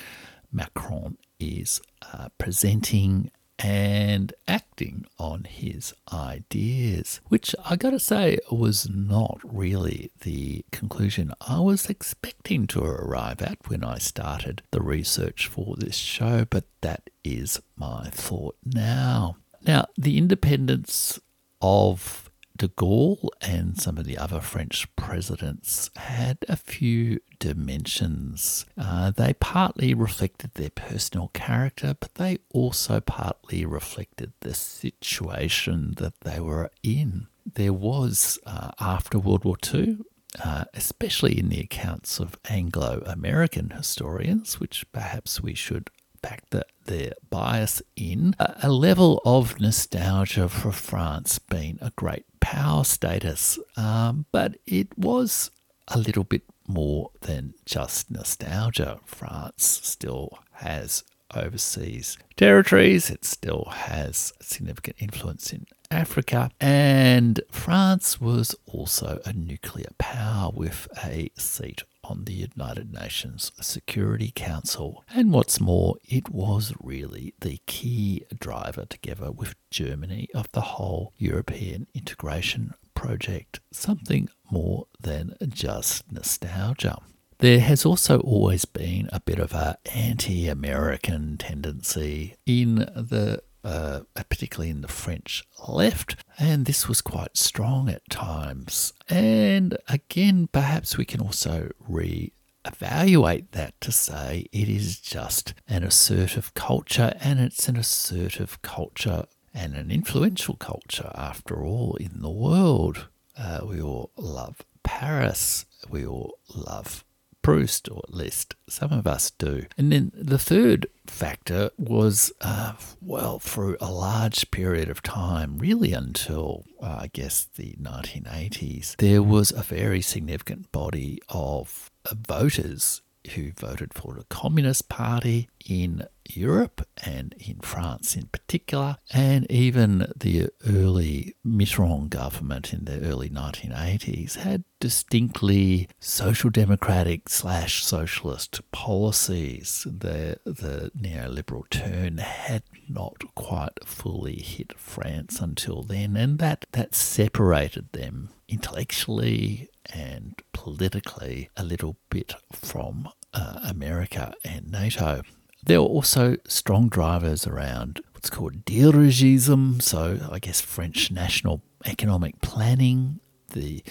Macron 0.51 1.19
is 1.39 1.81
uh, 2.13 2.29
presenting 2.39 3.31
and 3.59 4.33
acting 4.49 5.05
on 5.19 5.45
his 5.45 5.93
ideas, 6.11 7.21
which 7.29 7.55
I 7.63 7.77
gotta 7.77 8.01
say 8.01 8.39
was 8.51 8.89
not 8.89 9.39
really 9.45 10.11
the 10.23 10.65
conclusion 10.73 11.33
I 11.47 11.61
was 11.61 11.91
expecting 11.91 12.67
to 12.69 12.83
arrive 12.83 13.43
at 13.43 13.59
when 13.69 13.85
I 13.85 13.99
started 13.99 14.63
the 14.71 14.81
research 14.81 15.47
for 15.47 15.77
this 15.77 15.97
show, 15.97 16.47
but 16.49 16.65
that 16.81 17.11
is 17.23 17.61
my 17.77 18.09
thought 18.11 18.57
now. 18.65 19.37
Now, 19.67 19.89
the 19.99 20.17
independence 20.17 21.21
of 21.61 22.30
de 22.61 22.69
Gaulle 22.69 23.31
and 23.41 23.81
some 23.81 23.97
of 23.97 24.05
the 24.05 24.19
other 24.19 24.39
French 24.39 24.87
presidents 24.95 25.91
had 25.97 26.37
a 26.47 26.57
few 26.57 27.19
dimensions. 27.39 28.67
Uh, 28.77 29.11
they 29.11 29.33
partly 29.33 29.95
reflected 29.95 30.53
their 30.53 30.69
personal 30.69 31.29
character, 31.29 31.97
but 31.99 32.17
they 32.17 32.37
also 32.53 33.01
partly 33.01 33.65
reflected 33.65 34.35
the 34.41 34.53
situation 34.53 35.95
that 35.97 36.21
they 36.21 36.39
were 36.39 36.71
in. 36.83 37.29
There 37.51 37.73
was, 37.73 38.39
uh, 38.45 38.73
after 38.79 39.19
World 39.19 39.47
War 39.47 39.57
II, 39.73 40.01
uh, 40.45 40.65
especially 40.75 41.39
in 41.39 41.49
the 41.49 41.61
accounts 41.61 42.21
of 42.21 42.37
Anglo 42.51 43.03
American 43.07 43.71
historians, 43.71 44.61
which 44.61 44.85
perhaps 44.93 45.41
we 45.41 45.55
should 45.55 45.89
factor 46.23 46.63
their 46.87 47.13
bias 47.31 47.83
in, 47.97 48.35
a 48.39 48.71
level 48.71 49.21
of 49.25 49.61
nostalgia 49.61 50.49
for 50.49 50.73
France 50.73 51.39
being 51.39 51.79
a 51.81 51.93
great 51.97 52.25
power 52.41 52.85
status, 52.85 53.59
um, 53.77 54.27
but 54.33 54.57
it 54.67 54.89
was 54.99 55.51
a 55.89 55.99
little 55.99 56.25
bit 56.25 56.43
more 56.67 57.11
than 57.23 57.55
just 57.65 58.11
nostalgia. 58.11 58.99
France 59.05 59.81
still 59.83 60.39
has 60.53 61.05
overseas 61.35 62.19
territories, 62.37 63.11
it 63.11 63.25
still 63.25 63.69
has 63.71 64.33
significant 64.41 64.97
influence 64.99 65.53
in 65.53 65.67
Africa, 65.91 66.51
and 66.61 67.41
France 67.51 68.21
was 68.21 68.55
also 68.67 69.21
a 69.25 69.33
nuclear 69.33 69.91
power 69.99 70.51
with 70.55 70.89
a 71.05 71.31
seat 71.37 71.83
on 72.05 72.25
the 72.25 72.33
United 72.33 72.93
Nations 72.93 73.53
Security 73.61 74.33
Council. 74.35 75.05
And 75.15 75.33
what's 75.33 75.61
more, 75.61 75.97
it 76.05 76.29
was 76.29 76.73
really 76.83 77.35
the 77.41 77.61
key 77.67 78.25
driver, 78.39 78.85
together 78.85 79.31
with 79.31 79.55
Germany, 79.71 80.29
of 80.35 80.51
the 80.53 80.61
whole 80.61 81.13
European 81.19 81.87
integration 81.95 82.75
project, 82.95 83.61
something 83.73 84.29
more 84.51 84.87
than 85.01 85.37
just 85.49 86.11
nostalgia. 86.13 86.99
There 87.39 87.61
has 87.61 87.87
also 87.87 88.21
always 88.21 88.67
been 88.67 89.09
a 89.13 89.21
bit 89.21 89.39
of 89.39 89.55
an 89.55 89.77
anti 89.95 90.47
American 90.47 91.39
tendency 91.39 92.35
in 92.45 92.75
the 92.75 93.43
uh, 93.65 94.01
particularly 94.15 94.71
in 94.71 94.81
the 94.81 94.89
French 94.89 95.45
left, 95.69 96.17
and 96.39 96.67
this 96.67 96.89
was 96.89 97.01
quite 97.01 97.37
strong 97.37 97.89
at 97.89 98.09
times. 98.09 98.93
And 99.09 99.77
again, 99.89 100.49
perhaps 100.51 100.97
we 100.97 101.05
can 101.05 101.21
also 101.21 101.71
re 101.79 102.33
evaluate 102.67 103.53
that 103.53 103.81
to 103.81 103.91
say 103.91 104.47
it 104.53 104.69
is 104.69 105.01
just 105.01 105.55
an 105.69 105.83
assertive 105.83 106.53
culture, 106.55 107.15
and 107.21 107.41
it's 107.41 107.69
an 107.69 107.77
assertive 107.77 108.61
culture 108.63 109.25
and 109.53 109.75
an 109.75 109.91
influential 109.91 110.55
culture 110.57 111.11
after 111.15 111.65
all 111.65 111.97
in 111.97 112.21
the 112.21 112.31
world. 112.31 113.09
Uh, 113.37 113.61
we 113.65 113.81
all 113.81 114.11
love 114.17 114.59
Paris, 114.83 115.67
we 115.89 116.07
all 116.07 116.39
love 116.55 117.05
Proust, 117.43 117.89
or 117.91 118.03
at 118.09 118.15
least 118.15 118.55
some 118.69 118.93
of 118.93 119.07
us 119.07 119.31
do. 119.31 119.67
And 119.79 119.91
then 119.93 120.13
the 120.15 120.39
third 120.39 120.87
factor 121.07 121.71
was, 121.79 122.33
uh, 122.41 122.75
well, 123.01 123.39
through 123.39 123.77
a 123.81 123.91
large 123.91 124.51
period 124.51 124.89
of 124.89 125.03
time, 125.03 125.59
really 125.59 125.93
until 125.93 126.65
uh, 126.83 126.99
I 127.01 127.11
guess 127.13 127.49
the 127.57 127.75
1980s, 127.81 128.97
there 128.97 129.23
was 129.23 129.53
a 129.53 129.63
very 129.63 130.03
significant 130.03 130.71
body 130.73 131.21
of 131.29 131.91
voters 132.13 133.03
who 133.35 133.53
voted 133.53 133.95
for 133.95 134.15
the 134.15 134.25
Communist 134.25 134.89
Party 134.89 135.49
in 135.69 136.07
Europe 136.29 136.87
and 137.05 137.35
in 137.39 137.59
France 137.61 138.17
in 138.17 138.27
particular, 138.27 138.97
and 139.13 139.51
even 139.51 140.13
the 140.17 140.49
early 140.67 141.35
Mitterrand 141.47 142.11
government 142.11 142.73
in 142.73 142.85
the 142.85 143.01
early 143.01 143.29
1980s 143.29 144.37
had 144.37 144.65
distinctly 144.79 145.89
social 145.99 146.51
democratic 146.51 147.29
slash 147.29 147.85
socialist 147.85 148.61
policies. 148.73 149.87
The, 149.87 150.39
the 150.45 150.91
neoliberal 150.99 151.69
turn 151.69 152.19
had 152.19 152.63
not 152.89 153.23
quite 153.35 153.85
fully 153.85 154.41
hit 154.41 154.79
France 154.79 155.41
until 155.41 155.83
then, 155.83 156.17
and 156.17 156.39
that, 156.39 156.67
that 156.73 156.95
separated 156.95 157.93
them 157.93 158.31
intellectually 158.51 159.69
and 159.93 160.35
politically 160.53 161.49
a 161.57 161.65
little 161.65 161.97
bit 162.11 162.35
from 162.53 163.09
uh, 163.33 163.61
America 163.65 164.35
and 164.45 164.71
NATO. 164.71 165.23
There 165.65 165.81
were 165.81 165.89
also 165.89 166.37
strong 166.47 166.89
drivers 166.89 167.47
around 167.47 168.01
what's 168.13 168.31
called 168.31 168.65
dirigism, 168.65 169.81
so 169.81 170.19
I 170.31 170.39
guess 170.39 170.61
French 170.61 171.11
national 171.11 171.63
economic 171.87 172.41
planning, 172.41 173.21
the 173.49 173.83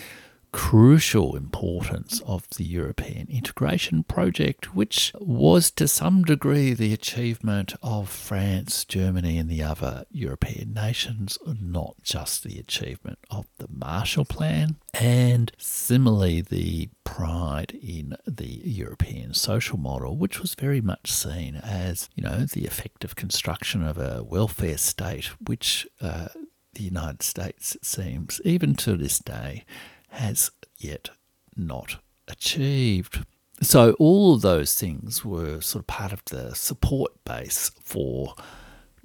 crucial 0.51 1.35
importance 1.35 2.21
of 2.25 2.47
the 2.57 2.63
European 2.63 3.27
integration 3.29 4.03
project, 4.03 4.75
which 4.75 5.13
was 5.19 5.71
to 5.71 5.88
some 5.88 6.23
degree 6.23 6.73
the 6.73 6.93
achievement 6.93 7.73
of 7.83 8.09
France, 8.09 8.85
Germany, 8.85 9.38
and 9.38 9.49
the 9.49 9.63
other 9.63 10.05
European 10.12 10.73
nations, 10.73 11.38
not 11.45 11.95
just 12.01 12.43
the 12.43 12.59
achievement 12.59 13.19
of 13.29 13.45
the 13.57 13.67
Marshall 13.69 14.25
Plan, 14.25 14.77
and 14.93 15.51
similarly 15.57 16.41
the 16.41 16.89
pride 17.03 17.77
in 17.81 18.15
the 18.25 18.62
European 18.63 19.33
social 19.33 19.77
model, 19.77 20.17
which 20.17 20.39
was 20.39 20.55
very 20.55 20.81
much 20.81 21.12
seen 21.12 21.55
as, 21.55 22.09
you 22.15 22.23
know, 22.23 22.45
the 22.45 22.65
effective 22.65 23.15
construction 23.15 23.83
of 23.83 23.97
a 23.97 24.23
welfare 24.23 24.77
state, 24.77 25.25
which 25.47 25.88
uh, 26.01 26.29
the 26.73 26.83
United 26.83 27.23
States, 27.23 27.75
it 27.75 27.85
seems, 27.85 28.39
even 28.43 28.75
to 28.75 28.95
this 28.95 29.19
day, 29.19 29.65
has 30.09 30.51
yet 30.77 31.09
not 31.55 31.97
achieved. 32.27 33.25
So, 33.61 33.91
all 33.99 34.35
of 34.35 34.41
those 34.41 34.75
things 34.75 35.25
were 35.25 35.59
sort 35.59 35.83
of 35.83 35.87
part 35.87 36.13
of 36.13 36.23
the 36.25 36.53
support 36.55 37.23
base 37.25 37.71
for 37.83 38.35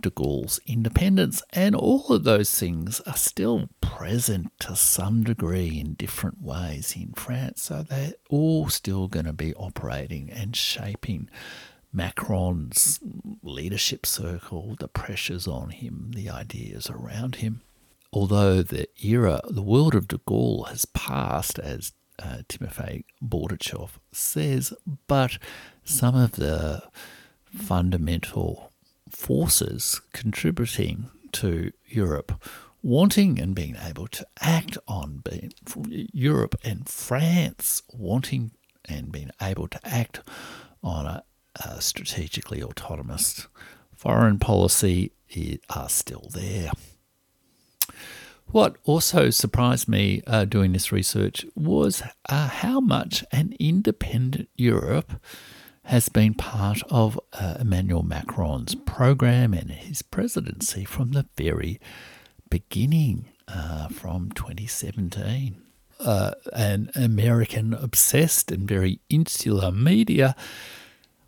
de 0.00 0.10
Gaulle's 0.10 0.60
independence, 0.66 1.42
and 1.50 1.74
all 1.74 2.06
of 2.08 2.24
those 2.24 2.56
things 2.56 3.00
are 3.00 3.16
still 3.16 3.68
present 3.80 4.52
to 4.60 4.76
some 4.76 5.24
degree 5.24 5.80
in 5.80 5.94
different 5.94 6.40
ways 6.40 6.94
in 6.96 7.12
France. 7.14 7.62
So, 7.62 7.82
they're 7.82 8.14
all 8.30 8.68
still 8.68 9.08
going 9.08 9.26
to 9.26 9.32
be 9.32 9.54
operating 9.54 10.30
and 10.30 10.54
shaping 10.54 11.28
Macron's 11.92 13.00
leadership 13.42 14.06
circle, 14.06 14.76
the 14.78 14.88
pressures 14.88 15.48
on 15.48 15.70
him, 15.70 16.12
the 16.14 16.30
ideas 16.30 16.88
around 16.88 17.36
him 17.36 17.62
although 18.14 18.62
the 18.62 18.88
era, 19.02 19.40
the 19.48 19.62
world 19.62 19.94
of 19.94 20.08
de 20.08 20.18
Gaulle 20.18 20.68
has 20.68 20.84
passed, 20.86 21.58
as 21.58 21.92
uh, 22.22 22.38
Timofey 22.48 23.04
Bordachev 23.22 23.90
says, 24.12 24.72
but 25.08 25.38
some 25.82 26.14
of 26.14 26.32
the 26.32 26.82
fundamental 27.46 28.70
forces 29.10 30.00
contributing 30.12 31.10
to 31.32 31.72
Europe 31.86 32.40
wanting 32.82 33.40
and 33.40 33.54
being 33.54 33.76
able 33.82 34.06
to 34.06 34.26
act 34.40 34.76
on 34.86 35.22
being, 35.24 35.52
Europe 36.12 36.54
and 36.62 36.88
France 36.88 37.82
wanting 37.92 38.52
and 38.84 39.10
being 39.10 39.30
able 39.40 39.66
to 39.66 39.80
act 39.84 40.20
on 40.82 41.06
a, 41.06 41.24
a 41.64 41.80
strategically 41.80 42.62
autonomous 42.62 43.48
foreign 43.96 44.38
policy 44.38 45.12
are 45.70 45.88
still 45.88 46.28
there. 46.32 46.70
What 48.46 48.76
also 48.84 49.30
surprised 49.30 49.88
me 49.88 50.22
uh, 50.26 50.44
doing 50.44 50.72
this 50.72 50.92
research 50.92 51.44
was 51.54 52.02
uh, 52.28 52.48
how 52.48 52.80
much 52.80 53.24
an 53.32 53.54
independent 53.58 54.48
Europe 54.54 55.20
has 55.84 56.08
been 56.08 56.34
part 56.34 56.82
of 56.90 57.18
uh, 57.32 57.56
Emmanuel 57.60 58.02
Macron's 58.02 58.74
program 58.74 59.52
and 59.52 59.70
his 59.70 60.02
presidency 60.02 60.84
from 60.84 61.12
the 61.12 61.26
very 61.36 61.80
beginning, 62.48 63.28
uh, 63.48 63.88
from 63.88 64.30
2017. 64.32 65.60
Uh, 66.00 66.32
an 66.52 66.90
American 66.94 67.72
obsessed 67.74 68.50
and 68.50 68.68
very 68.68 69.00
insular 69.08 69.70
media 69.70 70.34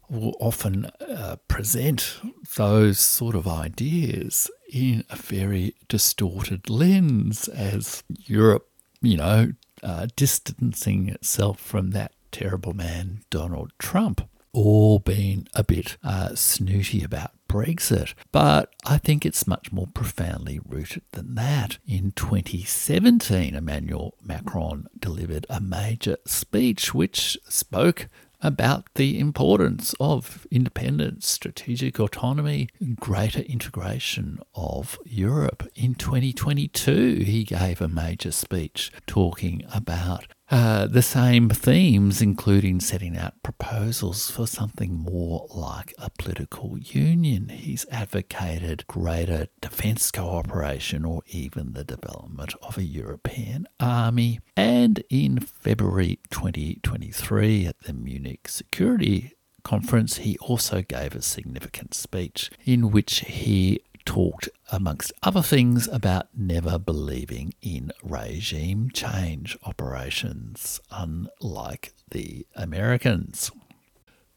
will 0.08 0.36
often 0.40 0.86
uh, 1.00 1.36
present 1.48 2.20
those 2.56 2.98
sort 2.98 3.34
of 3.34 3.46
ideas 3.46 4.50
in 4.72 5.04
a 5.10 5.16
very 5.16 5.74
distorted 5.88 6.68
lens 6.68 7.48
as 7.48 8.02
Europe, 8.08 8.68
you 9.00 9.16
know, 9.16 9.52
uh, 9.82 10.06
distancing 10.16 11.08
itself 11.08 11.60
from 11.60 11.90
that 11.90 12.12
terrible 12.32 12.72
man, 12.72 13.20
Donald 13.30 13.72
Trump, 13.78 14.28
or 14.52 15.00
being 15.00 15.46
a 15.54 15.62
bit 15.62 15.96
uh, 16.02 16.34
snooty 16.34 17.04
about 17.04 17.30
Brexit. 17.48 18.14
But 18.32 18.74
I 18.84 18.98
think 18.98 19.24
it's 19.24 19.46
much 19.46 19.72
more 19.72 19.86
profoundly 19.86 20.60
rooted 20.66 21.02
than 21.12 21.34
that. 21.36 21.78
In 21.86 22.12
2017, 22.12 23.54
Emmanuel 23.54 24.14
Macron 24.22 24.88
delivered 24.98 25.46
a 25.48 25.60
major 25.60 26.16
speech 26.26 26.94
which 26.94 27.38
spoke 27.48 28.08
about 28.40 28.86
the 28.94 29.18
importance 29.18 29.94
of 29.98 30.46
independence, 30.50 31.26
strategic 31.26 31.98
autonomy, 31.98 32.68
and 32.80 32.96
greater 32.96 33.40
integration 33.40 34.38
of 34.54 34.98
Europe. 35.04 35.68
In 35.74 35.94
2022, 35.94 37.22
he 37.24 37.44
gave 37.44 37.80
a 37.80 37.88
major 37.88 38.32
speech 38.32 38.92
talking 39.06 39.64
about 39.72 40.26
uh, 40.48 40.86
the 40.86 41.02
same 41.02 41.48
themes, 41.48 42.22
including 42.22 42.78
setting 42.80 43.16
out 43.16 43.42
proposals 43.42 44.30
for 44.30 44.46
something 44.46 44.94
more 44.94 45.46
like 45.50 45.92
a 45.98 46.10
political 46.10 46.78
union. 46.78 47.48
He's 47.48 47.84
advocated 47.90 48.86
greater 48.86 49.48
defence 49.60 50.10
cooperation 50.12 51.04
or 51.04 51.22
even 51.26 51.72
the 51.72 51.82
development 51.82 52.54
of 52.62 52.78
a 52.78 52.84
European 52.84 53.66
army. 53.80 54.38
And 54.56 55.02
in 55.10 55.40
February 55.40 56.20
2023 56.30 57.66
at 57.66 57.80
the 57.80 57.92
Munich 57.92 58.48
Security 58.48 59.32
Conference, 59.64 60.18
he 60.18 60.38
also 60.38 60.82
gave 60.82 61.16
a 61.16 61.22
significant 61.22 61.92
speech 61.92 62.50
in 62.64 62.92
which 62.92 63.20
he 63.20 63.80
talked, 64.06 64.48
amongst 64.72 65.12
other 65.22 65.42
things, 65.42 65.86
about 65.88 66.28
never 66.34 66.78
believing 66.78 67.52
in 67.60 67.92
regime 68.02 68.90
change 68.90 69.58
operations, 69.64 70.80
unlike 70.90 71.92
the 72.10 72.46
Americans. 72.54 73.50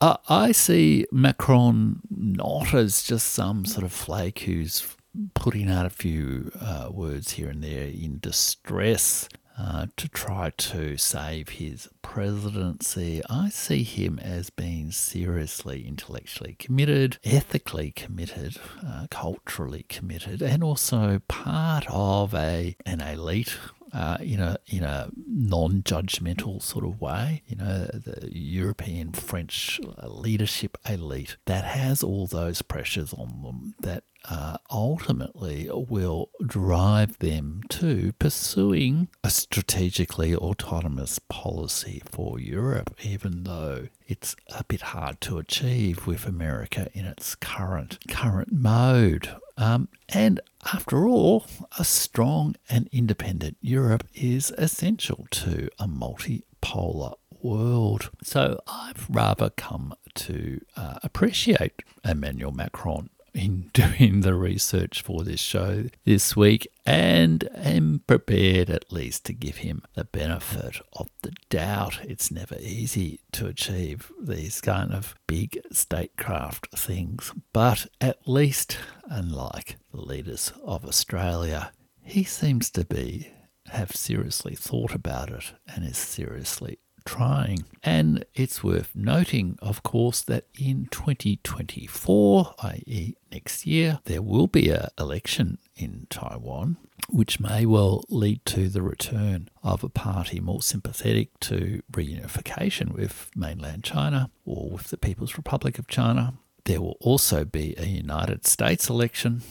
Uh, 0.01 0.17
I 0.27 0.51
see 0.51 1.05
Macron 1.11 2.01
not 2.09 2.73
as 2.73 3.03
just 3.03 3.27
some 3.27 3.65
sort 3.65 3.83
of 3.85 3.93
flake 3.93 4.39
who's 4.39 4.95
putting 5.33 5.69
out 5.69 5.85
a 5.85 5.89
few 5.89 6.51
uh, 6.59 6.89
words 6.91 7.31
here 7.31 7.49
and 7.49 7.63
there 7.63 7.87
in 7.87 8.19
distress 8.19 9.27
uh, 9.59 9.87
to 9.97 10.07
try 10.07 10.51
to 10.51 10.95
save 10.97 11.49
his 11.49 11.89
presidency. 12.01 13.21
I 13.29 13.49
see 13.49 13.83
him 13.83 14.19
as 14.19 14.49
being 14.49 14.91
seriously 14.91 15.85
intellectually 15.87 16.55
committed, 16.57 17.17
ethically 17.23 17.91
committed, 17.91 18.57
uh, 18.85 19.07
culturally 19.11 19.85
committed, 19.89 20.41
and 20.41 20.63
also 20.63 21.21
part 21.27 21.85
of 21.89 22.33
a 22.33 22.75
an 22.85 23.01
elite 23.01 23.57
uh, 23.93 24.17
in 24.21 24.39
a 24.39 24.57
in 24.67 24.83
a 24.83 25.09
non-judgmental 25.27 26.61
sort 26.61 26.85
of 26.85 26.99
way. 27.01 27.43
You 27.47 27.57
know, 27.57 27.87
the 27.93 28.29
European 28.31 29.13
French 29.13 29.79
leadership 30.03 30.77
elite 30.87 31.37
that 31.45 31.63
has 31.65 32.03
all 32.03 32.27
those 32.27 32.61
pressures 32.61 33.13
on 33.13 33.41
them 33.43 33.75
that 33.79 34.03
uh, 34.25 34.57
ultimately 34.69 35.69
will 35.71 36.29
drive 36.45 37.17
them 37.19 37.61
to 37.69 38.11
pursuing 38.19 39.07
a 39.23 39.29
strategically 39.29 40.35
autonomous 40.35 41.19
policy 41.29 42.01
for 42.05 42.39
Europe, 42.39 42.95
even 43.01 43.43
though 43.43 43.87
it's 44.07 44.35
a 44.49 44.63
bit 44.65 44.81
hard 44.81 45.21
to 45.21 45.37
achieve 45.37 46.05
with 46.05 46.25
America 46.25 46.89
in 46.93 47.05
its 47.05 47.35
current 47.35 47.97
current 48.09 48.51
mode. 48.51 49.29
Um, 49.59 49.89
and 50.07 50.39
after 50.73 51.05
all, 51.05 51.45
a 51.77 51.83
strong 51.83 52.55
and 52.69 52.87
independent 52.93 53.57
Europe 53.59 54.05
is 54.15 54.51
essential 54.57 55.27
to 55.31 55.67
a 55.77 55.85
multipolar 55.85 57.15
world. 57.41 58.09
So 58.23 58.61
I've 58.67 59.05
rather 59.09 59.49
come 59.49 59.93
to 60.15 60.61
uh, 60.77 60.99
appreciate 61.03 61.83
Emmanuel 62.05 62.51
Macron 62.51 63.09
in 63.33 63.69
doing 63.73 64.21
the 64.21 64.33
research 64.33 65.01
for 65.01 65.23
this 65.23 65.39
show 65.39 65.85
this 66.05 66.35
week 66.35 66.67
and 66.85 67.47
am 67.55 68.01
prepared 68.07 68.69
at 68.69 68.91
least 68.91 69.25
to 69.25 69.33
give 69.33 69.57
him 69.57 69.81
the 69.95 70.03
benefit 70.03 70.81
of 70.93 71.09
the 71.21 71.31
doubt. 71.49 71.99
It's 72.03 72.31
never 72.31 72.55
easy 72.59 73.19
to 73.33 73.47
achieve 73.47 74.11
these 74.21 74.61
kind 74.61 74.91
of 74.93 75.15
big 75.27 75.59
statecraft 75.71 76.67
things, 76.75 77.33
but 77.53 77.87
at 78.01 78.27
least, 78.27 78.77
unlike 79.05 79.77
the 79.93 80.01
leaders 80.01 80.51
of 80.63 80.85
Australia, 80.85 81.71
he 82.01 82.23
seems 82.23 82.69
to 82.71 82.85
be 82.85 83.31
have 83.69 83.91
seriously 83.91 84.55
thought 84.55 84.95
about 84.95 85.29
it 85.29 85.53
and 85.67 85.85
is 85.85 85.97
seriously 85.97 86.79
trying. 87.09 87.65
And 87.83 88.23
it's 88.35 88.63
worth 88.63 88.91
noting, 88.93 89.57
of 89.63 89.81
course, 89.81 90.21
that 90.21 90.45
in 90.59 90.87
2024, 90.91 92.53
i.e., 92.63 93.15
next 93.31 93.65
year, 93.65 93.99
there 94.05 94.21
will 94.21 94.45
be 94.45 94.69
an 94.69 94.89
election 94.99 95.57
in 95.75 96.05
Taiwan, 96.11 96.77
which 97.09 97.39
may 97.39 97.65
well 97.65 98.03
lead 98.09 98.45
to 98.45 98.69
the 98.69 98.83
return 98.83 99.49
of 99.63 99.83
a 99.83 99.89
party 99.89 100.39
more 100.39 100.61
sympathetic 100.61 101.39
to 101.39 101.81
reunification 101.91 102.93
with 102.93 103.31
mainland 103.35 103.83
China 103.83 104.29
or 104.45 104.69
with 104.69 104.89
the 104.89 104.97
People's 104.97 105.35
Republic 105.35 105.79
of 105.79 105.87
China. 105.87 106.35
There 106.65 106.81
will 106.81 106.97
also 106.99 107.43
be 107.43 107.73
a 107.77 107.85
United 107.85 108.45
States 108.45 108.87
election. 108.87 109.41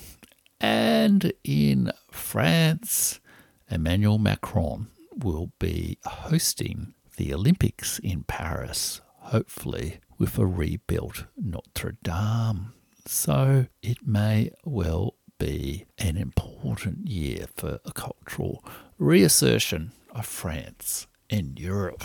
And 0.60 1.32
in 1.42 1.90
France, 2.12 3.18
Emmanuel 3.68 4.18
Macron 4.18 4.88
will 5.16 5.50
be 5.58 5.98
hosting 6.04 6.94
the 7.18 7.34
Olympics 7.34 7.98
in 7.98 8.22
Paris, 8.22 9.00
hopefully 9.18 9.98
with 10.18 10.38
a 10.38 10.46
rebuilt 10.46 11.24
Notre 11.36 11.96
Dame. 12.02 12.72
So 13.06 13.66
it 13.82 14.06
may 14.06 14.52
well 14.64 15.16
be 15.38 15.84
an 15.98 16.16
important 16.16 17.08
year 17.08 17.46
for 17.56 17.80
a 17.84 17.92
cultural 17.92 18.64
reassertion 18.98 19.92
of 20.12 20.26
France 20.26 21.06
and 21.28 21.58
Europe. 21.58 22.04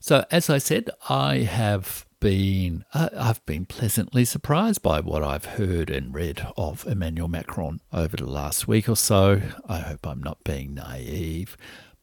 So, 0.00 0.24
as 0.32 0.50
I 0.50 0.58
said, 0.58 0.90
I 1.08 1.38
have 1.38 2.06
been 2.18 2.84
uh, 2.92 3.08
I've 3.16 3.44
been 3.46 3.66
pleasantly 3.66 4.24
surprised 4.24 4.82
by 4.82 5.00
what 5.00 5.22
I've 5.22 5.44
heard 5.44 5.90
and 5.90 6.14
read 6.14 6.46
of 6.56 6.86
Emmanuel 6.86 7.28
Macron 7.28 7.80
over 7.92 8.16
the 8.16 8.26
last 8.26 8.66
week 8.66 8.88
or 8.88 8.96
so. 8.96 9.40
I 9.68 9.78
hope 9.78 10.06
I'm 10.06 10.22
not 10.22 10.42
being 10.44 10.74
naive. 10.74 11.56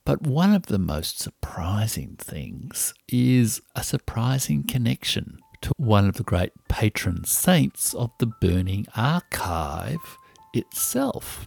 But 0.10 0.24
one 0.24 0.56
of 0.56 0.66
the 0.66 0.80
most 0.80 1.20
surprising 1.20 2.16
things 2.18 2.96
is 3.10 3.62
a 3.76 3.84
surprising 3.84 4.64
connection 4.64 5.38
to 5.62 5.72
one 5.78 6.08
of 6.10 6.16
the 6.16 6.24
great 6.24 6.52
patron 6.68 7.26
saints 7.26 7.94
of 7.94 8.10
the 8.18 8.26
Burning 8.26 8.88
Archive 8.96 10.18
itself. 10.52 11.46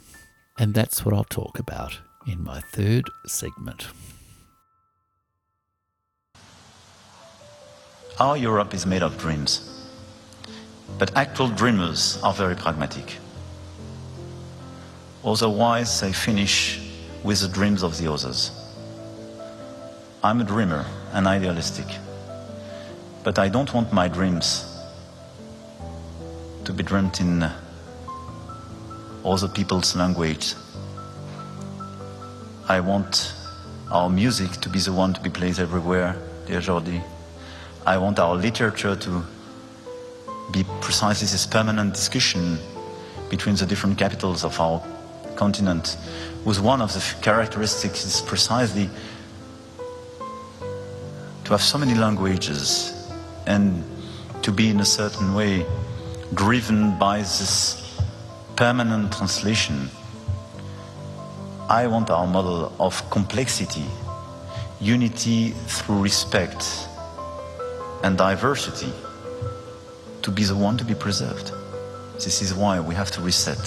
And 0.61 0.75
that's 0.75 1.05
what 1.05 1.12
I'll 1.12 1.25
talk 1.25 1.59
about 1.59 1.98
in 2.25 2.44
my 2.44 2.61
third 2.61 3.11
segment. 3.27 3.88
Our 8.20 8.37
Europe 8.37 8.75
is 8.75 8.87
made 8.87 9.03
of 9.03 9.18
dreams. 9.18 9.88
But 11.01 11.16
actual 11.16 11.48
dreamers 11.48 12.20
are 12.22 12.33
very 12.33 12.55
pragmatic. 12.55 13.16
Otherwise, 15.25 16.01
they 16.01 16.12
finish 16.12 16.92
with 17.25 17.41
the 17.41 17.49
dreams 17.49 17.83
of 17.83 17.99
the 17.99 18.13
others. 18.13 18.51
I'm 20.25 20.41
a 20.41 20.45
dreamer 20.45 20.85
and 21.13 21.27
idealistic. 21.27 21.87
But 23.25 23.39
I 23.39 23.49
don't 23.49 23.73
want 23.73 23.93
my 23.93 24.09
dreams 24.09 24.65
to 26.65 26.73
be 26.73 26.83
dreamt 26.83 27.21
in 27.21 27.49
other 29.25 29.49
people's 29.49 29.95
language. 29.95 30.55
I 32.69 32.81
want 32.81 33.35
our 33.91 34.09
music 34.09 34.51
to 34.63 34.69
be 34.69 34.79
the 34.79 34.93
one 34.93 35.13
to 35.15 35.21
be 35.21 35.31
played 35.31 35.59
everywhere, 35.59 36.17
dear 36.47 36.61
Jordi. 36.61 37.03
I 37.87 37.99
want 37.99 38.19
our 38.19 38.35
literature 38.35 38.97
to 38.97 39.23
be 40.53 40.65
precisely 40.81 41.27
this 41.27 41.47
permanent 41.47 41.95
discussion 41.95 42.59
between 43.29 43.55
the 43.57 43.67
different 43.67 43.99
capitals 43.99 44.45
of 44.45 44.59
our 44.61 44.83
continent, 45.37 45.97
whose 46.45 46.61
one 46.61 46.81
of 46.81 46.92
the 46.92 47.14
characteristics 47.23 48.05
is 48.05 48.21
precisely 48.21 48.88
to 51.45 51.51
have 51.51 51.62
so 51.62 51.79
many 51.79 51.95
languages 51.95 52.92
and 53.47 53.85
to 54.42 54.53
be 54.53 54.71
in 54.71 54.81
a 54.81 54.85
certain 54.85 55.35
way 55.35 55.66
driven 56.35 56.99
by 56.99 57.18
this 57.18 58.01
permanent 58.57 59.12
translation. 59.12 59.88
I 61.68 61.87
want 61.87 62.11
our 62.11 62.27
model 62.27 62.73
of 62.79 63.09
complexity, 63.11 63.87
unity 64.81 65.51
through 65.51 66.01
respect 66.03 66.88
and 68.03 68.18
diversity 68.18 68.92
to 70.23 70.31
be 70.31 70.45
the 70.45 70.55
one 70.55 70.77
to 70.77 70.85
be 70.85 70.95
preserved. 70.95 71.53
This 72.25 72.41
is 72.41 72.55
why 72.55 72.79
we 72.79 72.95
have 72.95 73.11
to 73.13 73.21
reset 73.21 73.59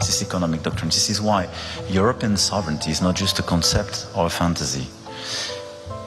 this 0.00 0.22
economic 0.22 0.62
doctrine. 0.62 0.90
This 0.90 1.08
is 1.08 1.20
why 1.20 1.48
European 1.88 2.36
sovereignty 2.36 2.90
is 2.90 3.00
not 3.00 3.16
just 3.16 3.38
a 3.38 3.42
concept 3.42 4.06
or 4.14 4.26
a 4.26 4.30
fantasy, 4.30 4.86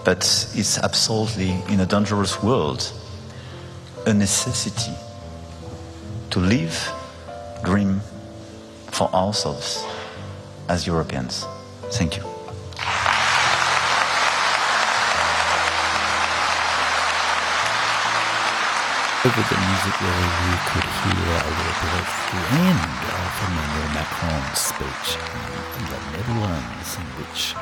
but 0.04 0.20
it's 0.54 0.78
absolutely, 0.78 1.52
in 1.70 1.80
a 1.80 1.86
dangerous 1.86 2.44
world, 2.44 2.92
a 4.06 4.14
necessity 4.14 4.94
to 6.30 6.40
live, 6.40 6.92
dream 7.64 8.02
for 8.92 9.10
ourselves 9.14 9.84
as 10.70 10.86
Europeans. 10.86 11.46
Thank 11.92 12.18
you. 12.18 12.35
Over 19.26 19.42
the 19.42 19.58
music 19.58 19.96
there, 20.02 20.26
you 20.46 20.58
could 20.70 20.86
hear 21.02 21.26
a 21.34 21.50
little 21.50 21.78
bit 21.82 21.94
of 21.98 22.08
the 22.30 22.42
end 22.62 23.00
of 23.10 23.32
Emmanuel 23.48 23.90
Macron's 23.96 24.60
speech 24.60 25.18
in 25.80 25.86
the 25.90 26.00
Netherlands, 26.12 26.96
in 26.96 27.08
which 27.18 27.56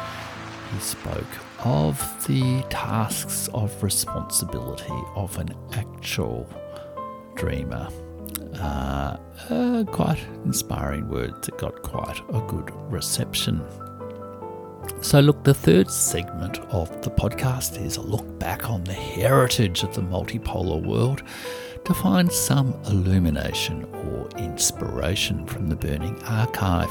he 0.74 0.80
spoke 0.82 1.34
of 1.60 2.28
the 2.28 2.62
tasks 2.70 3.48
of 3.54 3.82
responsibility 3.82 4.92
of 5.16 5.38
an 5.38 5.56
actual 5.72 6.50
dreamer. 7.36 7.88
Uh, 8.60 9.16
uh, 9.50 9.86
quite 9.86 10.20
inspiring 10.44 11.08
words 11.08 11.46
that 11.46 11.58
got 11.58 11.82
quite 11.82 12.20
a 12.34 12.42
good 12.42 12.72
reception. 12.92 13.62
So, 15.04 15.20
look, 15.20 15.44
the 15.44 15.54
third 15.54 15.92
segment 15.92 16.60
of 16.72 16.90
the 17.02 17.12
podcast 17.12 17.80
is 17.86 17.98
a 17.98 18.02
look 18.02 18.40
back 18.40 18.70
on 18.70 18.86
the 18.86 18.94
heritage 18.94 19.84
of 19.84 19.94
the 19.94 20.02
multipolar 20.02 20.82
world 20.82 21.24
to 21.84 21.94
find 21.94 22.32
some 22.32 22.74
illumination 22.88 23.84
or 23.84 24.30
inspiration 24.38 25.46
from 25.46 25.68
the 25.68 25.76
Burning 25.76 26.18
Archive. 26.24 26.90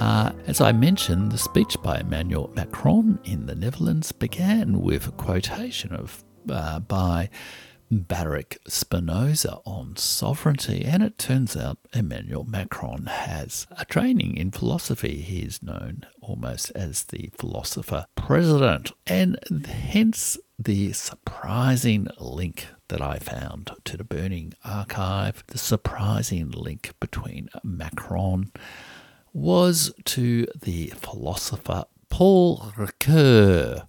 Uh, 0.00 0.32
as 0.46 0.62
I 0.62 0.72
mentioned, 0.72 1.32
the 1.32 1.38
speech 1.38 1.76
by 1.82 2.00
Emmanuel 2.00 2.50
Macron 2.56 3.18
in 3.24 3.44
the 3.44 3.54
Netherlands 3.54 4.10
began 4.10 4.80
with 4.80 5.06
a 5.06 5.12
quotation 5.12 5.92
of 5.92 6.24
uh, 6.48 6.80
by 6.80 7.28
Baruch 7.92 8.56
Spinoza 8.66 9.58
on 9.66 9.96
sovereignty, 9.96 10.82
and 10.82 11.02
it 11.02 11.18
turns 11.18 11.54
out 11.54 11.76
Emmanuel 11.92 12.44
Macron 12.44 13.04
has 13.04 13.66
a 13.76 13.84
training 13.84 14.38
in 14.38 14.50
philosophy. 14.50 15.20
He 15.20 15.40
is 15.40 15.62
known 15.62 16.06
almost 16.22 16.72
as 16.74 17.04
the 17.04 17.30
philosopher 17.36 18.06
president, 18.14 18.92
and 19.06 19.38
hence 19.66 20.38
the 20.58 20.92
surprising 20.92 22.08
link 22.18 22.66
that 22.88 23.02
I 23.02 23.18
found 23.18 23.70
to 23.84 23.98
the 23.98 24.04
Burning 24.04 24.54
Archive, 24.64 25.44
the 25.48 25.58
surprising 25.58 26.50
link 26.50 26.94
between 26.98 27.50
Macron 27.62 28.52
was 29.34 29.92
to 30.06 30.46
the 30.62 30.94
philosopher 30.96 31.84
Paul 32.08 32.72
Ricoeur 32.74 33.86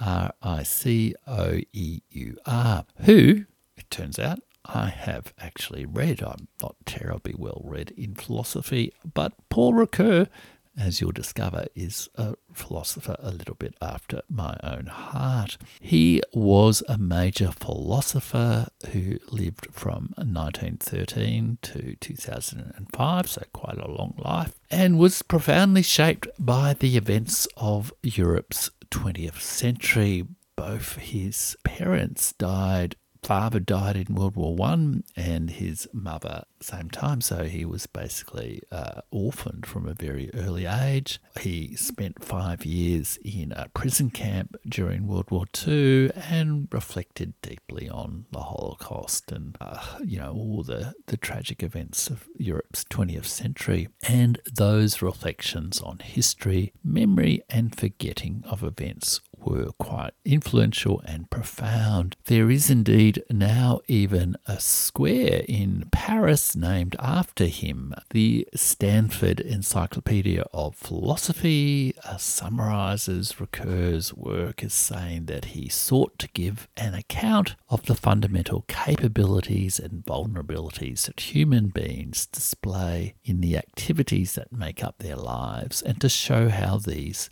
R 0.00 0.32
I 0.42 0.62
C 0.62 1.14
O 1.26 1.60
E 1.72 2.00
U 2.10 2.36
R, 2.46 2.84
who, 3.02 3.44
it 3.76 3.90
turns 3.90 4.18
out, 4.18 4.40
I 4.64 4.88
have 4.88 5.34
actually 5.38 5.84
read. 5.84 6.22
I'm 6.22 6.48
not 6.62 6.76
terribly 6.86 7.34
well 7.36 7.60
read 7.64 7.92
in 7.96 8.14
philosophy, 8.14 8.92
but 9.12 9.32
Paul 9.50 9.74
Ricoeur, 9.74 10.28
as 10.76 11.00
you'll 11.00 11.12
discover, 11.12 11.66
is 11.74 12.08
a 12.16 12.34
philosopher 12.52 13.16
a 13.18 13.30
little 13.30 13.54
bit 13.54 13.74
after 13.82 14.22
my 14.28 14.56
own 14.62 14.86
heart. 14.86 15.58
He 15.80 16.22
was 16.32 16.82
a 16.88 16.98
major 16.98 17.52
philosopher 17.52 18.68
who 18.92 19.18
lived 19.30 19.68
from 19.70 20.14
1913 20.16 21.58
to 21.62 21.96
2005, 21.96 23.28
so 23.28 23.42
quite 23.52 23.78
a 23.78 23.90
long 23.90 24.14
life, 24.18 24.58
and 24.70 24.98
was 24.98 25.22
profoundly 25.22 25.82
shaped 25.82 26.26
by 26.38 26.74
the 26.74 26.96
events 26.96 27.46
of 27.56 27.92
Europe's 28.02 28.70
20th 28.94 29.40
century. 29.40 30.24
Both 30.54 30.98
his 30.98 31.56
parents 31.64 32.32
died. 32.34 32.94
Father 33.24 33.58
died 33.58 33.96
in 33.96 34.14
World 34.14 34.36
War 34.36 34.54
One, 34.54 35.02
and 35.16 35.48
his 35.50 35.88
mother 35.94 36.44
same 36.60 36.90
time. 36.90 37.22
So 37.22 37.44
he 37.44 37.64
was 37.64 37.86
basically 37.86 38.62
uh, 38.70 39.00
orphaned 39.10 39.64
from 39.64 39.86
a 39.88 39.94
very 39.94 40.30
early 40.34 40.66
age. 40.66 41.20
He 41.40 41.74
spent 41.74 42.22
five 42.22 42.66
years 42.66 43.18
in 43.24 43.52
a 43.52 43.68
prison 43.68 44.10
camp 44.10 44.56
during 44.68 45.06
World 45.06 45.30
War 45.30 45.46
Two 45.52 46.10
and 46.14 46.68
reflected 46.70 47.32
deeply 47.40 47.88
on 47.88 48.26
the 48.30 48.40
Holocaust 48.40 49.32
and 49.32 49.56
uh, 49.58 49.82
you 50.04 50.18
know 50.18 50.32
all 50.32 50.62
the 50.62 50.94
the 51.06 51.16
tragic 51.16 51.62
events 51.62 52.08
of 52.08 52.28
Europe's 52.36 52.84
20th 52.84 53.26
century. 53.26 53.88
And 54.06 54.38
those 54.52 55.00
reflections 55.00 55.80
on 55.80 55.98
history, 56.00 56.74
memory, 56.82 57.42
and 57.48 57.74
forgetting 57.74 58.44
of 58.46 58.62
events 58.62 59.20
were 59.44 59.70
quite 59.78 60.12
influential 60.24 61.00
and 61.06 61.30
profound. 61.30 62.16
There 62.26 62.50
is 62.50 62.70
indeed 62.70 63.22
now 63.30 63.80
even 63.88 64.36
a 64.46 64.60
square 64.60 65.44
in 65.48 65.88
Paris 65.92 66.56
named 66.56 66.96
after 66.98 67.46
him. 67.46 67.94
The 68.10 68.48
Stanford 68.54 69.40
Encyclopedia 69.40 70.44
of 70.52 70.74
Philosophy 70.74 71.94
summarizes 72.18 73.40
Ricoeur's 73.40 74.14
work 74.14 74.62
as 74.64 74.74
saying 74.74 75.26
that 75.26 75.46
he 75.46 75.68
sought 75.68 76.18
to 76.18 76.28
give 76.28 76.68
an 76.76 76.94
account 76.94 77.56
of 77.68 77.86
the 77.86 77.94
fundamental 77.94 78.64
capabilities 78.68 79.78
and 79.78 80.04
vulnerabilities 80.04 81.06
that 81.06 81.34
human 81.34 81.68
beings 81.68 82.26
display 82.26 83.14
in 83.24 83.40
the 83.40 83.56
activities 83.56 84.34
that 84.34 84.52
make 84.52 84.82
up 84.82 84.98
their 84.98 85.16
lives 85.16 85.82
and 85.82 86.00
to 86.00 86.08
show 86.08 86.48
how 86.48 86.78
these 86.78 87.28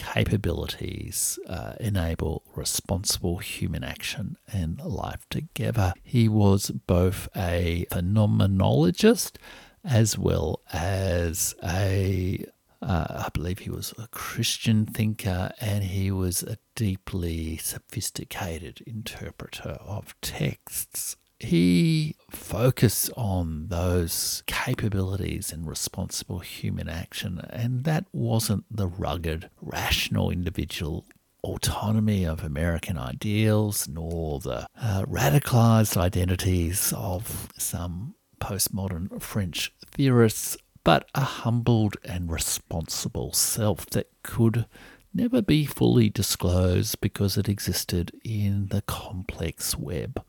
capabilities 0.00 1.38
uh, 1.46 1.74
enable 1.78 2.42
responsible 2.56 3.38
human 3.38 3.84
action 3.84 4.36
and 4.50 4.80
life 4.80 5.26
together. 5.28 5.92
He 6.02 6.28
was 6.28 6.70
both 6.70 7.28
a 7.36 7.86
phenomenologist 7.90 9.36
as 9.84 10.18
well 10.18 10.60
as 10.72 11.54
a 11.62 12.44
uh, 12.82 13.24
I 13.26 13.28
believe 13.34 13.58
he 13.58 13.70
was 13.70 13.92
a 13.98 14.08
Christian 14.08 14.86
thinker 14.86 15.52
and 15.60 15.84
he 15.84 16.10
was 16.10 16.42
a 16.42 16.56
deeply 16.74 17.58
sophisticated 17.58 18.82
interpreter 18.86 19.76
of 19.84 20.18
texts. 20.22 21.16
He 21.40 22.16
focused 22.30 23.10
on 23.16 23.68
those 23.68 24.42
capabilities 24.46 25.52
and 25.52 25.66
responsible 25.66 26.40
human 26.40 26.88
action, 26.88 27.40
and 27.50 27.84
that 27.84 28.04
wasn't 28.12 28.64
the 28.70 28.86
rugged, 28.86 29.48
rational 29.60 30.30
individual 30.30 31.06
autonomy 31.42 32.24
of 32.24 32.44
American 32.44 32.98
ideals, 32.98 33.88
nor 33.88 34.38
the 34.40 34.66
uh, 34.78 35.04
radicalized 35.06 35.96
identities 35.96 36.92
of 36.94 37.48
some 37.56 38.14
postmodern 38.38 39.20
French 39.22 39.72
theorists 39.92 40.56
but 40.84 41.08
a 41.14 41.20
humbled 41.20 41.96
and 42.04 42.30
responsible 42.30 43.32
self 43.32 43.86
that 43.86 44.10
could 44.22 44.66
never 45.12 45.42
be 45.42 45.64
fully 45.64 46.08
disclosed 46.08 47.00
because 47.00 47.36
it 47.36 47.48
existed 47.48 48.12
in 48.24 48.66
the 48.68 48.82
complex 48.82 49.76
web 49.76 50.24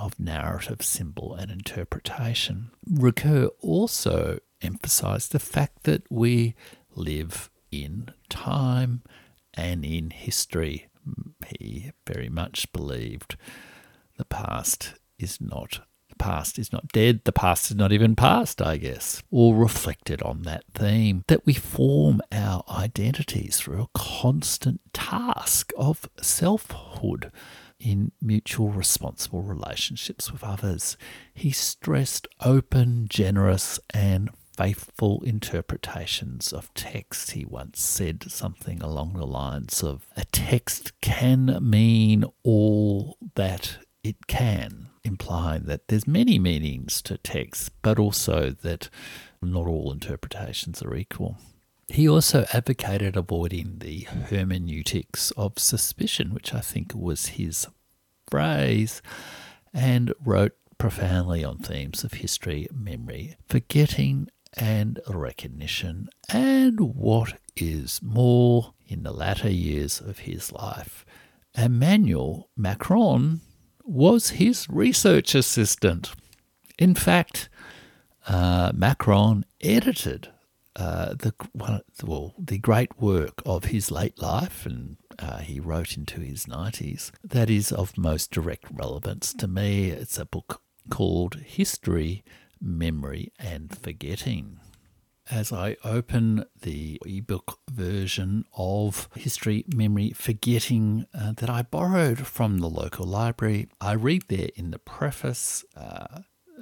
of 0.00 0.18
narrative, 0.18 0.82
symbol, 0.82 1.34
and 1.34 1.50
interpretation. 1.50 2.70
Ricoeur 2.90 3.50
also 3.60 4.38
emphasized 4.62 5.32
the 5.32 5.38
fact 5.38 5.84
that 5.84 6.02
we 6.10 6.54
live 6.94 7.50
in 7.70 8.10
time 8.28 9.02
and 9.54 9.84
in 9.84 10.10
history. 10.10 10.88
He 11.58 11.92
very 12.06 12.28
much 12.28 12.72
believed 12.72 13.36
the 14.16 14.24
past 14.24 14.94
is 15.18 15.40
not 15.40 15.80
the 16.10 16.16
past 16.16 16.58
is 16.58 16.72
not 16.72 16.88
dead, 16.88 17.20
the 17.24 17.32
past 17.32 17.70
is 17.70 17.76
not 17.76 17.92
even 17.92 18.16
past, 18.16 18.60
I 18.60 18.76
guess, 18.76 19.22
or 19.30 19.54
reflected 19.54 20.20
on 20.22 20.42
that 20.42 20.64
theme. 20.74 21.24
That 21.28 21.46
we 21.46 21.54
form 21.54 22.20
our 22.32 22.64
identities 22.68 23.58
through 23.58 23.82
a 23.82 23.98
constant 23.98 24.80
task 24.92 25.72
of 25.78 26.10
selfhood 26.20 27.30
in 27.80 28.12
mutual 28.20 28.68
responsible 28.68 29.42
relationships 29.42 30.30
with 30.30 30.44
others. 30.44 30.96
He 31.32 31.50
stressed 31.50 32.28
open, 32.44 33.06
generous, 33.08 33.80
and 33.92 34.30
faithful 34.56 35.22
interpretations 35.24 36.52
of 36.52 36.72
text. 36.74 37.30
He 37.30 37.44
once 37.44 37.80
said 37.80 38.30
something 38.30 38.82
along 38.82 39.14
the 39.14 39.26
lines 39.26 39.82
of 39.82 40.06
a 40.16 40.24
text 40.26 40.92
can 41.00 41.58
mean 41.62 42.24
all 42.42 43.16
that 43.34 43.78
it 44.04 44.26
can 44.26 44.88
imply 45.02 45.58
that 45.58 45.88
there's 45.88 46.06
many 46.06 46.38
meanings 46.38 47.00
to 47.02 47.16
text, 47.18 47.70
but 47.82 47.98
also 47.98 48.50
that 48.50 48.90
not 49.40 49.66
all 49.66 49.92
interpretations 49.92 50.82
are 50.82 50.94
equal. 50.94 51.38
He 51.90 52.08
also 52.08 52.46
advocated 52.52 53.16
avoiding 53.16 53.80
the 53.80 54.02
hermeneutics 54.02 55.32
of 55.32 55.58
suspicion, 55.58 56.32
which 56.32 56.54
I 56.54 56.60
think 56.60 56.94
was 56.94 57.26
his 57.30 57.66
phrase, 58.30 59.02
and 59.74 60.14
wrote 60.24 60.52
profoundly 60.78 61.44
on 61.44 61.58
themes 61.58 62.04
of 62.04 62.12
history, 62.12 62.68
memory, 62.72 63.34
forgetting, 63.48 64.28
and 64.54 65.00
recognition, 65.08 66.08
and 66.28 66.80
what 66.80 67.40
is 67.56 68.00
more, 68.02 68.74
in 68.86 69.02
the 69.02 69.12
latter 69.12 69.50
years 69.50 70.00
of 70.00 70.20
his 70.20 70.52
life, 70.52 71.04
Emmanuel 71.56 72.48
Macron 72.56 73.40
was 73.82 74.30
his 74.30 74.68
research 74.70 75.34
assistant. 75.34 76.12
In 76.78 76.94
fact, 76.94 77.48
uh, 78.28 78.70
Macron 78.74 79.44
edited 79.60 80.28
uh, 80.80 81.14
the 81.14 81.34
well 81.54 82.34
the 82.38 82.58
great 82.58 82.98
work 82.98 83.42
of 83.44 83.64
his 83.66 83.90
late 83.90 84.20
life, 84.20 84.64
and 84.64 84.96
uh, 85.18 85.38
he 85.38 85.60
wrote 85.60 85.96
into 85.96 86.20
his 86.20 86.48
nineties. 86.48 87.12
That 87.22 87.50
is 87.50 87.70
of 87.70 87.98
most 87.98 88.30
direct 88.30 88.64
relevance 88.72 89.34
to 89.34 89.46
me. 89.46 89.90
It's 89.90 90.18
a 90.18 90.24
book 90.24 90.62
called 90.88 91.34
History, 91.34 92.24
Memory, 92.60 93.30
and 93.38 93.76
Forgetting 93.76 94.58
as 95.30 95.52
I 95.52 95.76
open 95.84 96.44
the 96.62 97.00
ebook 97.06 97.58
version 97.70 98.44
of 98.56 99.08
History, 99.14 99.64
Memory, 99.72 100.10
Forgetting 100.10 101.06
uh, 101.14 101.32
that 101.36 101.48
I 101.48 101.62
borrowed 101.62 102.26
from 102.26 102.58
the 102.58 102.68
local 102.68 103.06
library. 103.06 103.68
I 103.80 103.92
read 103.92 104.24
there 104.28 104.48
in 104.56 104.72
the 104.72 104.80
preface. 104.80 105.64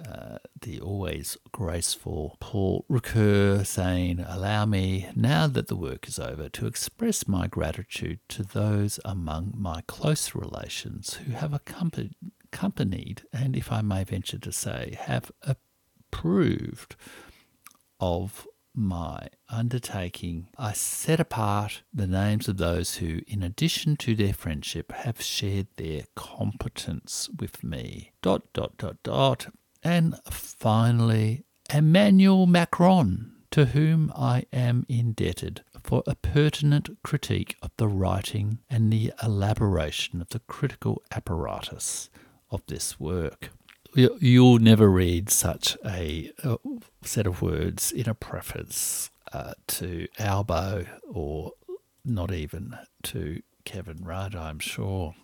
Uh, 0.07 0.39
the 0.61 0.81
always 0.81 1.37
graceful 1.51 2.37
Paul 2.41 2.85
Ricoeur 2.89 3.67
saying, 3.67 4.25
Allow 4.27 4.67
me, 4.67 5.09
now 5.17 5.47
that 5.47 5.69
the 5.69 5.77
work 5.77 6.07
is 6.07 6.19
over, 6.19 6.49
to 6.51 6.67
express 6.67 7.27
my 7.27 7.47
gratitude 7.47 8.21
to 8.29 8.43
those 8.43 9.01
among 9.05 9.55
my 9.57 9.83
close 9.87 10.35
relations 10.35 11.15
who 11.15 11.33
have 11.33 11.53
accompanied, 11.53 13.23
and 13.33 13.57
if 13.57 13.73
I 13.73 13.83
may 13.83 14.05
venture 14.05 14.39
to 14.39 14.53
say, 14.53 14.97
have 15.01 15.33
approved 15.43 16.97
of 18.01 18.47
my 18.75 19.29
undertaking, 19.49 20.49
I 20.57 20.73
set 20.73 21.19
apart 21.19 21.83
the 21.93 22.07
names 22.07 22.47
of 22.47 22.59
those 22.59 22.97
who, 22.97 23.21
in 23.27 23.43
addition 23.43 23.97
to 23.97 24.15
their 24.15 24.33
friendship, 24.33 24.93
have 24.93 25.21
shared 25.21 25.67
their 25.77 26.03
competence 26.15 27.29
with 27.39 27.65
me. 27.65 28.13
Dot, 28.23 28.43
dot, 28.53 28.77
dot, 28.79 29.03
dot. 29.03 29.49
And 29.83 30.17
finally, 30.31 31.45
Emmanuel 31.73 32.47
Macron, 32.47 33.33
to 33.51 33.67
whom 33.67 34.13
I 34.15 34.45
am 34.53 34.85
indebted 34.89 35.63
for 35.83 36.03
a 36.07 36.15
pertinent 36.15 36.91
critique 37.03 37.57
of 37.63 37.71
the 37.77 37.89
writing 37.89 38.59
and 38.69 38.93
the 38.93 39.13
elaboration 39.23 40.21
of 40.21 40.31
the 40.31 40.41
critical 40.41 41.03
apparatus 41.11 42.11
of 42.51 42.63
this 42.67 43.01
work. 43.01 43.51
You'll 43.95 44.59
never 44.59 44.89
read 44.91 45.31
such 45.31 45.77
a, 45.85 46.31
set 47.03 47.27
of 47.27 47.41
words 47.41 47.91
in 47.91 48.09
a 48.09 48.15
preface 48.15 49.11
uh, 49.33 49.55
to 49.67 50.09
Albo 50.19 50.87
or 51.11 51.53
not 52.05 52.33
even 52.33 52.77
to 53.05 53.43
Kevin 53.65 54.05
Rudd, 54.05 54.35
I'm 54.35 54.59
sure. 54.59 55.15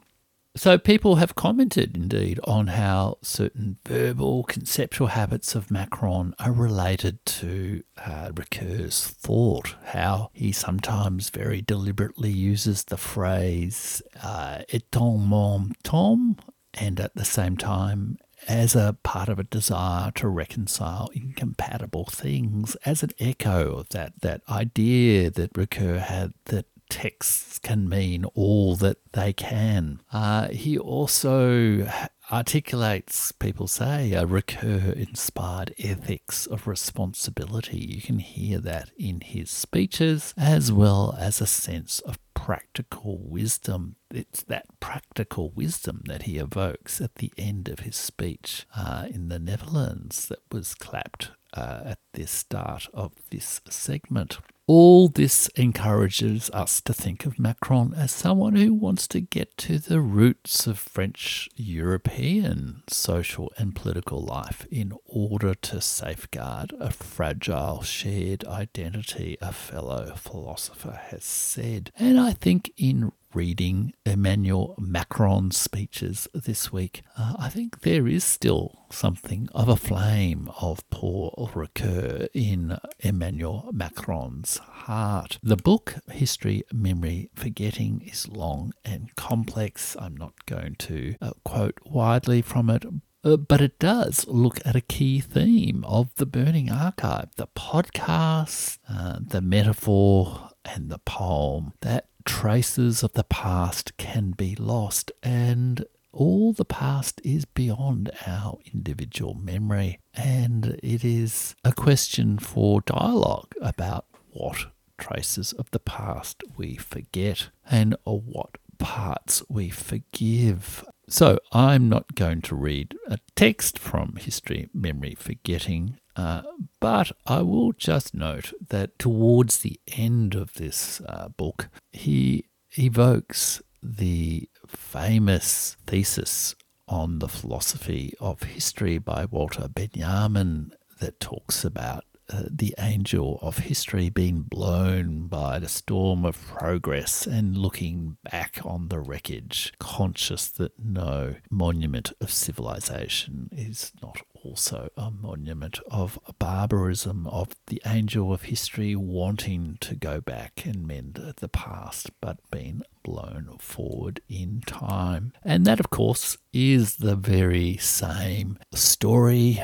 So 0.56 0.78
people 0.78 1.16
have 1.16 1.34
commented 1.34 1.96
indeed 1.96 2.38
on 2.44 2.68
how 2.68 3.18
certain 3.22 3.78
verbal 3.84 4.44
conceptual 4.44 5.08
habits 5.08 5.56
of 5.56 5.68
Macron 5.68 6.32
are 6.38 6.52
related 6.52 7.24
to 7.26 7.82
uh, 7.98 8.30
Ricoeur's 8.32 9.04
thought, 9.04 9.74
how 9.86 10.30
he 10.32 10.52
sometimes 10.52 11.30
very 11.30 11.60
deliberately 11.60 12.30
uses 12.30 12.84
the 12.84 12.96
phrase 12.96 14.00
uh, 14.22 14.62
"en 14.72 14.80
même 14.92 15.72
temps, 15.82 16.36
and 16.74 17.00
at 17.00 17.16
the 17.16 17.24
same 17.24 17.56
time 17.56 18.18
as 18.46 18.76
a 18.76 18.96
part 19.02 19.28
of 19.28 19.40
a 19.40 19.44
desire 19.44 20.12
to 20.12 20.28
reconcile 20.28 21.10
incompatible 21.14 22.04
things, 22.04 22.76
as 22.84 23.02
an 23.02 23.10
echo 23.18 23.74
of 23.76 23.88
that, 23.88 24.20
that 24.20 24.42
idea 24.48 25.30
that 25.30 25.52
Ricoeur 25.54 25.98
had 25.98 26.32
that 26.44 26.66
texts 26.94 27.58
can 27.58 27.88
mean 27.88 28.24
all 28.36 28.76
that 28.76 28.98
they 29.14 29.32
can. 29.32 30.00
Uh, 30.12 30.46
he 30.50 30.78
also 30.78 31.90
articulates, 32.30 33.32
people 33.32 33.66
say, 33.66 34.12
a 34.12 34.24
Ricoeur 34.24 34.92
inspired 34.94 35.74
ethics 35.76 36.46
of 36.46 36.68
responsibility. 36.68 37.78
You 37.78 38.00
can 38.00 38.20
hear 38.20 38.60
that 38.60 38.90
in 38.96 39.22
his 39.22 39.50
speeches, 39.50 40.34
as 40.36 40.70
well 40.70 41.16
as 41.18 41.40
a 41.40 41.48
sense 41.48 41.98
of 41.98 42.20
practical 42.32 43.18
wisdom. 43.18 43.96
It's 44.12 44.44
that 44.44 44.66
practical 44.78 45.50
wisdom 45.50 46.02
that 46.06 46.22
he 46.22 46.38
evokes 46.38 47.00
at 47.00 47.16
the 47.16 47.32
end 47.36 47.68
of 47.68 47.80
his 47.80 47.96
speech 47.96 48.66
uh, 48.76 49.08
in 49.10 49.30
the 49.30 49.40
Netherlands 49.40 50.26
that 50.26 50.42
was 50.52 50.76
clapped 50.76 51.32
uh, 51.54 51.80
at 51.86 51.98
the 52.12 52.26
start 52.28 52.86
of 52.94 53.12
this 53.30 53.60
segment. 53.68 54.38
All 54.66 55.08
this 55.08 55.48
encourages 55.56 56.48
us 56.50 56.80
to 56.82 56.94
think 56.94 57.26
of 57.26 57.38
Macron 57.38 57.92
as 57.92 58.10
someone 58.12 58.56
who 58.56 58.72
wants 58.72 59.06
to 59.08 59.20
get 59.20 59.58
to 59.58 59.78
the 59.78 60.00
roots 60.00 60.66
of 60.66 60.78
French 60.78 61.50
European 61.54 62.82
social 62.88 63.52
and 63.58 63.76
political 63.76 64.22
life 64.22 64.66
in 64.70 64.94
order 65.04 65.54
to 65.54 65.82
safeguard 65.82 66.72
a 66.80 66.90
fragile 66.90 67.82
shared 67.82 68.46
identity, 68.46 69.36
a 69.42 69.52
fellow 69.52 70.14
philosopher 70.16 70.98
has 71.10 71.24
said. 71.24 71.92
And 71.98 72.18
I 72.18 72.32
think 72.32 72.72
in 72.78 73.12
reading 73.34 73.92
Emmanuel 74.06 74.74
Macron's 74.78 75.56
speeches 75.56 76.28
this 76.32 76.72
week, 76.72 77.02
uh, 77.18 77.34
I 77.38 77.48
think 77.48 77.80
there 77.80 78.06
is 78.06 78.24
still 78.24 78.86
something 78.90 79.48
of 79.54 79.68
a 79.68 79.76
flame 79.76 80.50
of 80.60 80.88
Paul 80.90 81.50
Ricoeur 81.54 82.28
in 82.32 82.78
Emmanuel 83.00 83.70
Macron's 83.72 84.58
heart. 84.58 85.38
The 85.42 85.56
book, 85.56 85.96
History, 86.10 86.62
Memory, 86.72 87.30
Forgetting, 87.34 88.02
is 88.06 88.28
long 88.28 88.72
and 88.84 89.14
complex. 89.16 89.96
I'm 89.98 90.16
not 90.16 90.46
going 90.46 90.76
to 90.76 91.16
uh, 91.20 91.32
quote 91.44 91.78
widely 91.84 92.40
from 92.40 92.70
it, 92.70 92.84
uh, 93.24 93.36
but 93.36 93.60
it 93.60 93.78
does 93.78 94.26
look 94.28 94.60
at 94.64 94.76
a 94.76 94.80
key 94.80 95.20
theme 95.20 95.84
of 95.86 96.14
the 96.16 96.26
Burning 96.26 96.70
Archive 96.70 97.34
the 97.36 97.48
podcast, 97.48 98.78
uh, 98.88 99.18
the 99.20 99.40
metaphor, 99.40 100.50
and 100.64 100.90
the 100.90 100.98
poem. 100.98 101.72
That 101.80 102.08
traces 102.24 103.02
of 103.02 103.12
the 103.12 103.24
past 103.24 103.96
can 103.96 104.32
be 104.32 104.54
lost, 104.56 105.12
and 105.22 105.84
all 106.12 106.52
the 106.52 106.64
past 106.64 107.20
is 107.24 107.44
beyond 107.44 108.10
our 108.26 108.58
individual 108.72 109.34
memory. 109.34 109.98
And 110.14 110.78
it 110.82 111.04
is 111.04 111.54
a 111.64 111.72
question 111.72 112.38
for 112.38 112.80
dialogue 112.82 113.52
about 113.60 114.06
what 114.30 114.66
traces 114.96 115.52
of 115.52 115.70
the 115.72 115.80
past 115.80 116.42
we 116.56 116.76
forget 116.76 117.48
and 117.68 117.96
what 118.04 118.58
parts 118.78 119.42
we 119.48 119.70
forgive. 119.70 120.84
So 121.08 121.38
I'm 121.52 121.88
not 121.88 122.14
going 122.14 122.42
to 122.42 122.54
read 122.54 122.96
a 123.08 123.18
text 123.36 123.78
from 123.78 124.16
History, 124.16 124.68
Memory, 124.72 125.16
Forgetting, 125.18 125.98
uh, 126.16 126.42
but 126.84 127.12
I 127.26 127.40
will 127.40 127.72
just 127.72 128.12
note 128.12 128.52
that 128.68 128.98
towards 128.98 129.60
the 129.60 129.80
end 129.96 130.34
of 130.34 130.52
this 130.52 131.00
uh, 131.08 131.28
book, 131.28 131.70
he 131.94 132.44
evokes 132.76 133.62
the 133.82 134.50
famous 134.66 135.78
thesis 135.86 136.54
on 136.86 137.20
the 137.20 137.28
philosophy 137.28 138.12
of 138.20 138.42
history 138.42 138.98
by 138.98 139.24
Walter 139.24 139.66
Benjamin 139.66 140.74
that 141.00 141.20
talks 141.20 141.64
about 141.64 142.04
uh, 142.34 142.42
the 142.50 142.74
angel 142.78 143.38
of 143.42 143.58
history 143.58 144.08
being 144.10 144.42
blown 144.42 145.26
by 145.28 145.58
the 145.58 145.68
storm 145.68 146.24
of 146.24 146.40
progress 146.48 147.26
and 147.26 147.56
looking 147.56 148.16
back 148.30 148.60
on 148.64 148.88
the 148.88 148.98
wreckage, 148.98 149.72
conscious 149.78 150.48
that 150.48 150.72
no 150.78 151.36
monument 151.50 152.12
of 152.20 152.32
civilization 152.32 153.48
is 153.52 153.92
not 154.02 154.20
also 154.42 154.90
a 154.96 155.10
monument 155.10 155.78
of 155.90 156.18
barbarism, 156.38 157.26
of 157.28 157.48
the 157.66 157.80
angel 157.86 158.32
of 158.32 158.42
history 158.42 158.96
wanting 158.96 159.78
to 159.80 159.94
go 159.94 160.20
back 160.20 160.66
and 160.66 160.86
mend 160.86 161.34
the 161.36 161.48
past, 161.48 162.10
but 162.20 162.38
being 162.50 162.82
blown 163.04 163.56
forward 163.60 164.20
in 164.28 164.60
time. 164.66 165.32
And 165.44 165.64
that, 165.66 165.78
of 165.78 165.90
course, 165.90 166.36
is 166.52 166.96
the 166.96 167.16
very 167.16 167.76
same 167.76 168.58
story, 168.72 169.62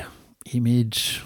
image, 0.53 1.23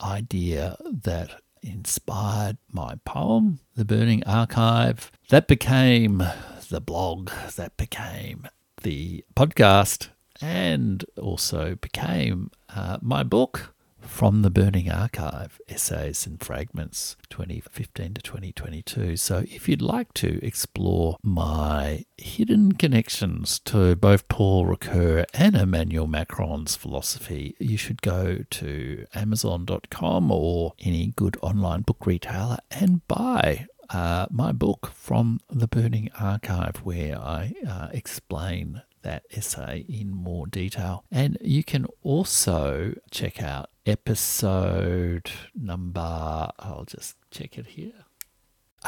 idea 0.00 0.76
that 0.80 1.40
inspired 1.62 2.58
my 2.70 2.96
poem, 3.04 3.60
The 3.74 3.84
Burning 3.84 4.24
Archive. 4.24 5.10
That 5.28 5.48
became 5.48 6.22
the 6.68 6.80
blog, 6.80 7.30
that 7.56 7.76
became 7.76 8.48
the 8.82 9.24
podcast, 9.34 10.08
and 10.40 11.04
also 11.20 11.74
became 11.74 12.50
uh, 12.74 12.98
my 13.02 13.22
book, 13.22 13.74
from 14.08 14.42
the 14.42 14.50
Burning 14.50 14.90
Archive 14.90 15.60
Essays 15.68 16.26
and 16.26 16.42
Fragments 16.42 17.16
2015 17.30 18.14
to 18.14 18.22
2022. 18.22 19.16
So, 19.16 19.44
if 19.46 19.68
you'd 19.68 19.82
like 19.82 20.12
to 20.14 20.44
explore 20.44 21.18
my 21.22 22.04
hidden 22.16 22.72
connections 22.72 23.60
to 23.60 23.94
both 23.94 24.26
Paul 24.28 24.66
Ricoeur 24.66 25.24
and 25.34 25.54
Emmanuel 25.54 26.08
Macron's 26.08 26.74
philosophy, 26.74 27.54
you 27.60 27.76
should 27.76 28.02
go 28.02 28.38
to 28.50 29.06
Amazon.com 29.14 30.32
or 30.32 30.72
any 30.80 31.12
good 31.14 31.36
online 31.42 31.82
book 31.82 32.04
retailer 32.06 32.58
and 32.70 33.06
buy 33.06 33.66
uh, 33.90 34.26
my 34.30 34.52
book 34.52 34.90
from 34.94 35.40
the 35.48 35.68
Burning 35.68 36.10
Archive, 36.18 36.78
where 36.78 37.18
I 37.18 37.52
uh, 37.68 37.88
explain 37.92 38.82
that 39.02 39.24
essay 39.30 39.84
in 39.88 40.10
more 40.10 40.46
detail. 40.46 41.04
And 41.10 41.38
you 41.40 41.64
can 41.64 41.86
also 42.02 42.94
check 43.10 43.42
out 43.42 43.70
episode 43.88 45.30
number, 45.54 46.50
I'll 46.58 46.84
just 46.86 47.16
check 47.30 47.56
it 47.56 47.68
here. 47.68 48.04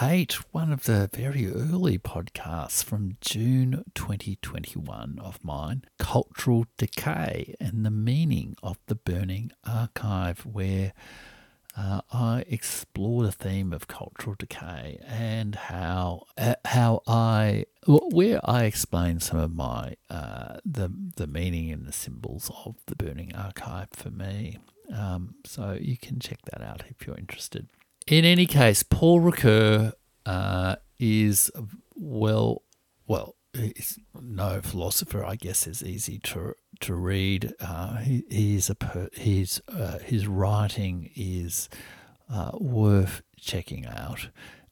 Eight, 0.00 0.34
one 0.52 0.72
of 0.72 0.84
the 0.84 1.08
very 1.12 1.50
early 1.50 1.98
podcasts 1.98 2.84
from 2.84 3.16
June 3.20 3.84
2021 3.94 5.18
of 5.18 5.42
mine, 5.42 5.84
Cultural 5.98 6.66
Decay 6.76 7.54
and 7.58 7.84
the 7.84 7.90
Meaning 7.90 8.56
of 8.62 8.78
the 8.86 8.94
Burning 8.94 9.50
Archive, 9.64 10.40
where 10.46 10.92
uh, 11.76 12.02
I 12.12 12.44
explore 12.46 13.22
the 13.22 13.32
theme 13.32 13.72
of 13.72 13.88
cultural 13.88 14.36
decay 14.38 15.00
and 15.06 15.54
how 15.54 16.26
uh, 16.36 16.56
how 16.64 17.02
I 17.06 17.66
where 17.86 18.40
I 18.44 18.64
explain 18.64 19.20
some 19.20 19.38
of 19.38 19.54
my 19.54 19.94
uh, 20.10 20.58
the 20.64 20.90
the 21.16 21.26
meaning 21.26 21.70
and 21.70 21.86
the 21.86 21.92
symbols 21.92 22.50
of 22.66 22.76
the 22.86 22.96
burning 22.96 23.34
archive 23.34 23.88
for 23.92 24.10
me. 24.10 24.58
Um, 24.92 25.36
so 25.44 25.78
you 25.80 25.96
can 25.96 26.18
check 26.18 26.38
that 26.50 26.62
out 26.62 26.82
if 26.88 27.06
you're 27.06 27.16
interested. 27.16 27.68
In 28.06 28.24
any 28.24 28.46
case, 28.46 28.82
Paul 28.82 29.20
Ricoeur 29.20 29.92
uh, 30.26 30.76
is 30.98 31.50
well 31.94 32.62
well 33.06 33.36
he's 33.52 33.98
no 34.20 34.60
philosopher, 34.60 35.24
I 35.24 35.36
guess, 35.36 35.66
is 35.66 35.82
easy 35.82 36.18
to 36.18 36.54
to 36.80 36.94
read. 36.94 37.54
Uh, 37.60 37.96
he, 37.96 38.24
he's 38.30 38.70
a 38.70 38.74
per, 38.74 39.08
his 39.12 39.60
uh, 39.68 39.98
his 39.98 40.26
writing 40.26 41.10
is 41.14 41.68
uh, 42.32 42.52
worth 42.54 43.22
checking 43.38 43.86
out, 43.86 44.28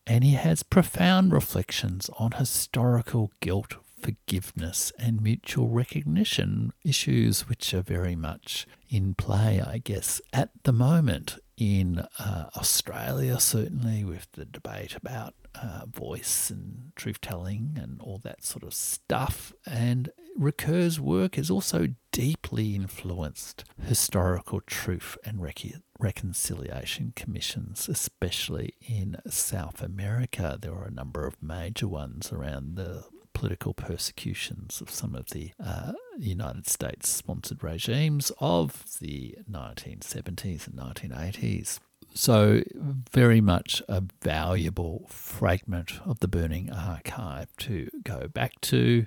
and 0.06 0.24
he 0.24 0.32
has 0.32 0.62
profound 0.62 1.32
reflections 1.32 2.10
on 2.18 2.32
historical 2.32 3.32
guilt, 3.40 3.76
forgiveness, 4.00 4.92
and 4.98 5.20
mutual 5.20 5.68
recognition 5.68 6.72
issues, 6.84 7.48
which 7.48 7.74
are 7.74 7.82
very 7.82 8.16
much 8.16 8.66
in 8.88 9.14
play, 9.14 9.60
I 9.60 9.78
guess, 9.78 10.20
at 10.32 10.50
the 10.64 10.72
moment 10.72 11.38
in 11.56 12.04
uh, 12.18 12.50
Australia, 12.56 13.40
certainly 13.40 14.04
with 14.04 14.30
the 14.32 14.44
debate 14.44 14.94
about 14.94 15.34
uh, 15.60 15.82
voice 15.86 16.50
and 16.50 16.92
truth 16.94 17.20
telling 17.20 17.76
and 17.80 18.00
all 18.00 18.18
that 18.22 18.44
sort 18.44 18.62
of 18.62 18.72
stuff. 18.72 19.52
And 19.66 20.10
Ricoeur's 20.36 21.00
work 21.00 21.34
has 21.34 21.50
also 21.50 21.88
deeply 22.12 22.76
influenced 22.76 23.64
historical 23.82 24.60
truth 24.60 25.18
and 25.24 25.42
rec- 25.42 25.82
reconciliation 25.98 27.12
commissions, 27.16 27.88
especially 27.88 28.74
in 28.80 29.16
South 29.28 29.82
America. 29.82 30.56
There 30.60 30.74
were 30.74 30.84
a 30.84 30.92
number 30.92 31.26
of 31.26 31.42
major 31.42 31.88
ones 31.88 32.32
around 32.32 32.76
the 32.76 33.04
political 33.38 33.72
persecutions 33.72 34.80
of 34.80 34.90
some 34.90 35.14
of 35.14 35.26
the 35.26 35.52
uh, 35.64 35.92
United 36.18 36.66
States 36.66 37.08
sponsored 37.08 37.62
regimes 37.62 38.32
of 38.40 38.98
the 39.00 39.36
1970s 39.48 40.66
and 40.66 40.74
1980s. 40.74 41.78
So, 42.12 42.64
very 43.12 43.40
much 43.40 43.80
a 43.86 44.02
valuable 44.22 45.06
fragment 45.08 46.00
of 46.04 46.18
the 46.18 46.26
Burning 46.26 46.72
Archive 46.72 47.56
to 47.58 47.88
go 48.02 48.26
back 48.26 48.60
to 48.62 49.06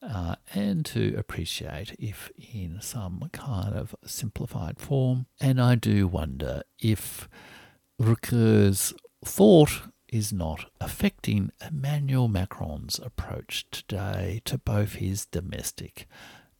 uh, 0.00 0.36
and 0.54 0.86
to 0.86 1.14
appreciate 1.14 1.94
if 1.98 2.30
in 2.54 2.78
some 2.80 3.28
kind 3.34 3.74
of 3.74 3.94
simplified 4.06 4.80
form. 4.80 5.26
And 5.38 5.60
I 5.60 5.74
do 5.74 6.06
wonder 6.06 6.62
if 6.78 7.28
Ricoeur's 7.98 8.94
thought 9.22 9.82
is 10.08 10.32
not 10.32 10.66
affecting 10.80 11.50
Emmanuel 11.66 12.28
Macron's 12.28 12.98
approach 12.98 13.66
today 13.70 14.40
to 14.44 14.58
both 14.58 14.94
his 14.94 15.26
domestic 15.26 16.06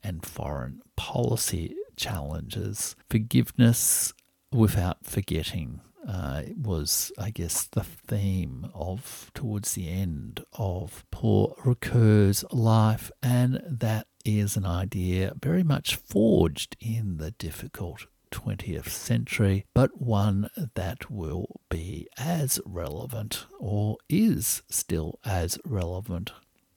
and 0.03 0.25
foreign 0.25 0.83
policy 0.97 1.75
challenges. 1.97 2.97
Forgiveness 3.09 4.13
without 4.53 5.05
forgetting 5.05 5.81
uh, 6.07 6.43
was, 6.61 7.11
I 7.19 7.31
guess, 7.31 7.65
the 7.67 7.83
theme 7.83 8.71
of 8.75 9.31
towards 9.35 9.73
the 9.73 9.89
end 9.89 10.45
of 10.53 11.05
Paul 11.11 11.57
Ricoeur's 11.65 12.45
life, 12.53 13.11
and 13.23 13.61
that 13.67 14.07
is 14.25 14.57
an 14.57 14.67
idea 14.67 15.33
very 15.41 15.63
much 15.63 15.97
forged 15.97 16.77
in 16.81 17.17
the 17.17 17.33
difficult 17.33 18.07
20th 18.31 18.89
century, 18.89 19.65
but 19.75 20.01
one 20.01 20.49
that 20.75 21.11
will 21.11 21.61
be 21.69 22.09
as 22.19 22.61
relevant 22.65 23.47
or 23.59 23.97
is 24.09 24.63
still 24.69 25.19
as 25.25 25.59
relevant 25.65 26.33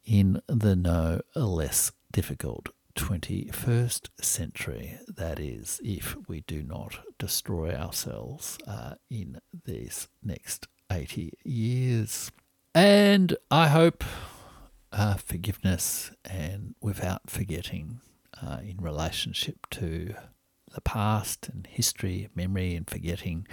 in 0.06 0.42
the 0.48 0.76
no 0.76 1.22
less 1.36 1.92
difficult 2.12 2.70
21st 2.96 4.10
century. 4.20 5.00
That 5.08 5.40
is, 5.40 5.80
if 5.84 6.16
we 6.28 6.42
do 6.42 6.64
not 6.64 7.00
destroy 7.18 7.74
ourselves 7.74 8.58
uh, 8.68 8.96
in 9.10 9.40
these 9.66 10.08
next 10.24 10.68
80 10.92 11.34
years. 11.44 12.32
And 12.74 13.38
I 13.50 13.68
hope 13.68 14.04
uh, 14.92 15.16
forgiveness 15.16 16.12
and 16.26 16.76
without 16.82 17.30
forgetting 17.30 18.02
uh, 18.42 18.60
in 18.64 18.78
relationship 18.78 19.68
to 19.72 20.16
the 20.74 20.82
past 20.82 21.50
and 21.50 21.68
history, 21.68 22.30
memory 22.36 22.76
and 22.76 22.90
forgetting 22.90 23.48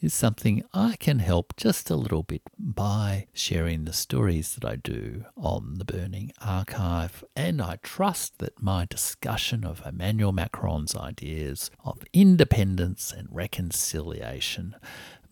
is 0.00 0.14
something 0.14 0.62
I 0.72 0.96
can 0.96 1.18
help 1.18 1.56
just 1.56 1.90
a 1.90 1.96
little 1.96 2.22
bit 2.22 2.42
by 2.56 3.26
sharing 3.32 3.84
the 3.84 3.92
stories 3.92 4.54
that 4.54 4.64
I 4.64 4.76
do 4.76 5.24
on 5.36 5.74
the 5.78 5.84
Burning 5.84 6.32
Archive. 6.40 7.24
And 7.34 7.60
I 7.60 7.78
trust 7.82 8.38
that 8.38 8.62
my 8.62 8.84
discussion 8.84 9.64
of 9.64 9.82
Emmanuel 9.84 10.32
Macron's 10.32 10.94
ideas 10.94 11.70
of 11.84 12.04
independence 12.12 13.12
and 13.12 13.28
reconciliation 13.30 14.76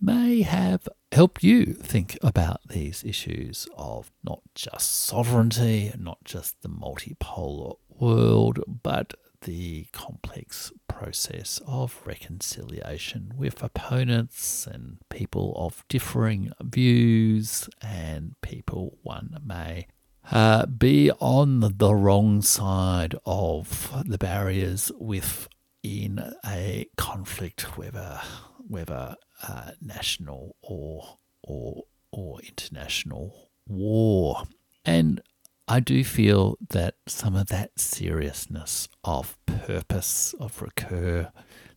may 0.00 0.42
have 0.42 0.88
helped 1.12 1.42
you 1.42 1.66
think 1.72 2.18
about 2.22 2.60
these 2.68 3.04
issues 3.04 3.68
of 3.76 4.10
not 4.24 4.40
just 4.54 4.90
sovereignty, 4.90 5.92
not 5.98 6.18
just 6.24 6.60
the 6.62 6.68
multipolar 6.68 7.76
world, 7.88 8.58
but 8.82 9.14
the 9.46 9.86
complex 9.92 10.72
process 10.88 11.60
of 11.68 12.02
reconciliation 12.04 13.32
with 13.36 13.62
opponents 13.62 14.66
and 14.66 14.98
people 15.08 15.54
of 15.56 15.84
differing 15.88 16.50
views 16.60 17.68
and 17.80 18.34
people 18.42 18.98
one 19.04 19.38
may 19.46 19.86
uh, 20.32 20.66
be 20.66 21.12
on 21.20 21.60
the 21.60 21.94
wrong 21.94 22.42
side 22.42 23.14
of 23.24 23.92
the 24.04 24.18
barriers 24.18 24.90
within 24.98 26.34
a 26.44 26.88
conflict, 26.96 27.78
whether 27.78 28.20
whether 28.58 29.14
uh, 29.46 29.70
national 29.80 30.56
or 30.60 31.18
or 31.44 31.84
or 32.10 32.40
international 32.40 33.50
war. 33.68 34.42
And 34.84 35.20
I 35.68 35.80
do 35.80 36.04
feel 36.04 36.58
that 36.70 36.94
some 37.08 37.34
of 37.34 37.48
that 37.48 37.80
seriousness 37.80 38.88
of 39.02 39.36
purpose, 39.46 40.32
of 40.38 40.60
Ricoeur, 40.60 41.32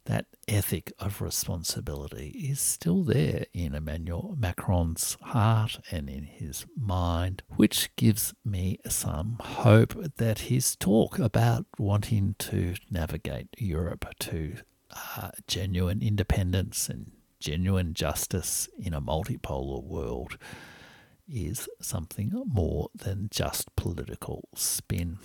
that 0.05 0.27
ethic 0.47 0.93
of 0.99 1.21
responsibility 1.21 2.29
is 2.29 2.59
still 2.61 3.03
there 3.03 3.45
in 3.51 3.73
Emmanuel 3.73 4.35
Macron's 4.37 5.17
heart 5.21 5.79
and 5.89 6.07
in 6.07 6.25
his 6.25 6.67
mind, 6.77 7.41
which 7.55 7.89
gives 7.95 8.35
me 8.45 8.77
some 8.87 9.37
hope 9.41 9.95
that 10.17 10.39
his 10.39 10.75
talk 10.75 11.17
about 11.17 11.65
wanting 11.79 12.35
to 12.37 12.75
navigate 12.91 13.47
Europe 13.57 14.05
to 14.19 14.57
uh, 15.17 15.29
genuine 15.47 16.03
independence 16.03 16.89
and 16.89 17.11
genuine 17.39 17.95
justice 17.95 18.69
in 18.77 18.93
a 18.93 19.01
multipolar 19.01 19.83
world 19.83 20.37
is 21.31 21.69
something 21.81 22.31
more 22.45 22.89
than 22.95 23.29
just 23.31 23.75
political 23.75 24.49
spin. 24.55 25.19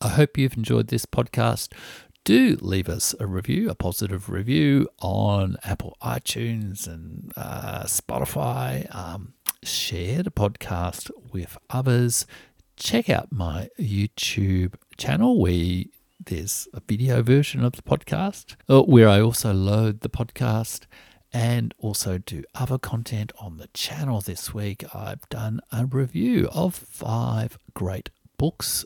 I 0.00 0.08
hope 0.08 0.36
you've 0.36 0.56
enjoyed 0.56 0.88
this 0.88 1.06
podcast. 1.06 1.72
Do 2.24 2.56
leave 2.60 2.88
us 2.88 3.14
a 3.18 3.26
review, 3.26 3.68
a 3.68 3.74
positive 3.74 4.28
review 4.28 4.88
on 5.00 5.56
Apple 5.64 5.96
iTunes 6.02 6.86
and 6.86 7.32
uh, 7.36 7.82
Spotify. 7.84 8.92
Um, 8.94 9.34
share 9.62 10.22
the 10.22 10.30
podcast 10.30 11.10
with 11.32 11.58
others. 11.70 12.26
Check 12.76 13.10
out 13.10 13.32
my 13.32 13.68
YouTube 13.78 14.74
channel 14.96 15.40
where 15.40 15.84
there's 16.24 16.68
a 16.72 16.80
video 16.86 17.22
version 17.22 17.64
of 17.64 17.72
the 17.72 17.82
podcast, 17.82 18.56
uh, 18.68 18.82
where 18.82 19.08
I 19.08 19.20
also 19.20 19.52
load 19.52 20.00
the 20.00 20.08
podcast 20.08 20.86
and 21.32 21.74
also 21.78 22.18
do 22.18 22.44
other 22.54 22.78
content 22.78 23.32
on 23.38 23.56
the 23.56 23.68
channel 23.74 24.20
this 24.20 24.52
week. 24.52 24.84
I've 24.94 25.28
done 25.28 25.60
a 25.70 25.86
review 25.86 26.48
of 26.52 26.74
five 26.74 27.58
great 27.74 28.10
books 28.36 28.84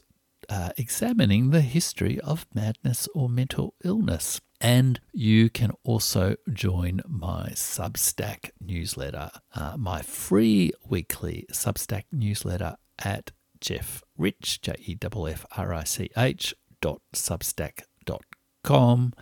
uh, 0.48 0.70
examining 0.76 1.50
the 1.50 1.60
history 1.60 2.20
of 2.20 2.46
madness 2.54 3.08
or 3.14 3.28
mental 3.28 3.74
illness. 3.82 4.40
And 4.60 5.00
you 5.12 5.50
can 5.50 5.72
also 5.84 6.36
join 6.50 7.02
my 7.06 7.50
Substack 7.54 8.50
newsletter, 8.60 9.30
uh, 9.54 9.76
my 9.76 10.00
free 10.02 10.72
weekly 10.88 11.46
Substack 11.52 12.04
newsletter 12.10 12.76
at 13.04 13.32
Jeff 13.60 14.02
Rich, 14.16 14.62
J 14.62 14.74
E 14.86 14.96
F 15.02 15.12
F 15.14 15.46
R 15.56 15.74
I 15.74 15.84
C 15.84 16.10
H 16.16 16.54
dot 16.80 17.00
substack 17.14 17.82
dot 18.04 18.24
com. 18.62 19.12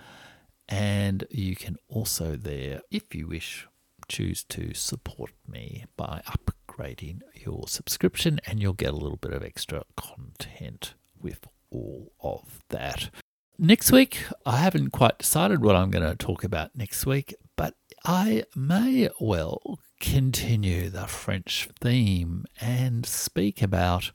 And 0.74 1.24
you 1.30 1.54
can 1.54 1.76
also 1.88 2.34
there, 2.34 2.80
if 2.90 3.14
you 3.14 3.28
wish, 3.28 3.68
choose 4.08 4.42
to 4.48 4.74
support 4.74 5.30
me 5.46 5.84
by 5.96 6.20
upgrading 6.26 7.20
your 7.32 7.68
subscription, 7.68 8.40
and 8.44 8.60
you'll 8.60 8.72
get 8.72 8.92
a 8.92 8.96
little 8.96 9.16
bit 9.16 9.32
of 9.32 9.44
extra 9.44 9.84
content 9.96 10.94
with 11.16 11.46
all 11.70 12.10
of 12.20 12.64
that. 12.70 13.10
Next 13.56 13.92
week, 13.92 14.24
I 14.44 14.56
haven't 14.56 14.90
quite 14.90 15.18
decided 15.18 15.62
what 15.62 15.76
I'm 15.76 15.92
going 15.92 16.08
to 16.10 16.16
talk 16.16 16.42
about 16.42 16.74
next 16.74 17.06
week, 17.06 17.36
but 17.54 17.76
I 18.04 18.42
may 18.56 19.10
well 19.20 19.78
continue 20.00 20.90
the 20.90 21.06
French 21.06 21.68
theme 21.80 22.46
and 22.60 23.06
speak 23.06 23.62
about 23.62 24.10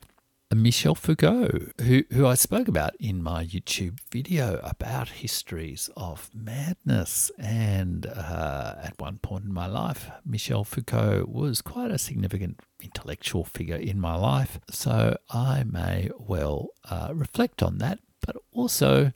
Michel 0.56 0.96
Foucault, 0.96 1.74
who, 1.80 2.04
who 2.12 2.26
I 2.26 2.34
spoke 2.34 2.68
about 2.68 2.96
in 3.00 3.22
my 3.22 3.46
YouTube 3.46 4.00
video 4.12 4.60
about 4.64 5.10
histories 5.10 5.92
of 5.96 6.32
madness. 6.34 7.30
And 7.38 8.08
uh, 8.08 8.76
at 8.82 9.00
one 9.00 9.20
point 9.20 9.46
in 9.46 9.54
my 9.54 9.68
life, 9.68 10.10
Michel 10.26 10.64
Foucault 10.64 11.26
was 11.28 11.62
quite 11.62 11.92
a 11.92 12.00
significant 12.00 12.62
intellectual 12.82 13.44
figure 13.44 13.76
in 13.76 14.00
my 14.00 14.16
life. 14.16 14.60
So 14.72 15.18
I 15.30 15.64
may 15.66 16.10
well 16.18 16.70
uh, 16.90 17.12
reflect 17.14 17.62
on 17.62 17.78
that, 17.78 18.00
but 18.26 18.36
also, 18.52 19.12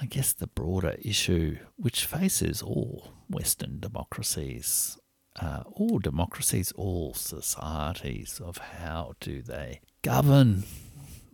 I 0.00 0.06
guess, 0.06 0.32
the 0.32 0.46
broader 0.46 0.96
issue 1.02 1.58
which 1.76 2.06
faces 2.06 2.62
all 2.62 3.12
Western 3.28 3.78
democracies 3.78 4.98
uh, 5.40 5.62
all 5.72 5.98
democracies, 5.98 6.72
all 6.72 7.14
societies, 7.14 8.38
of 8.44 8.58
how 8.58 9.14
do 9.20 9.40
they 9.40 9.80
govern 10.02 10.64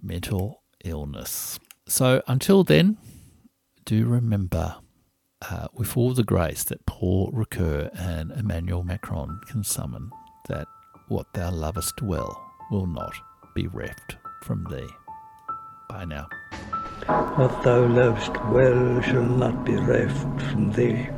mental 0.02 0.62
illness. 0.84 1.58
So 1.86 2.22
until 2.26 2.64
then, 2.64 2.98
do 3.84 4.06
remember, 4.06 4.76
uh, 5.50 5.68
with 5.72 5.96
all 5.96 6.12
the 6.12 6.22
grace 6.22 6.64
that 6.64 6.84
Paul 6.86 7.32
Ricoeur 7.32 7.90
and 7.94 8.30
Emmanuel 8.32 8.84
Macron 8.84 9.40
can 9.48 9.64
summon, 9.64 10.10
that 10.48 10.66
what 11.08 11.32
thou 11.32 11.50
lovest 11.50 12.02
well 12.02 12.38
will 12.70 12.86
not 12.86 13.14
be 13.54 13.66
reft 13.68 14.16
from 14.42 14.66
thee. 14.70 14.88
Bye 15.88 16.04
now. 16.04 16.28
What 17.06 17.62
thou 17.62 17.86
lovest 17.86 18.32
well 18.46 19.00
shall 19.00 19.22
not 19.22 19.64
be 19.64 19.76
reft 19.76 20.42
from 20.42 20.72
thee. 20.72 21.08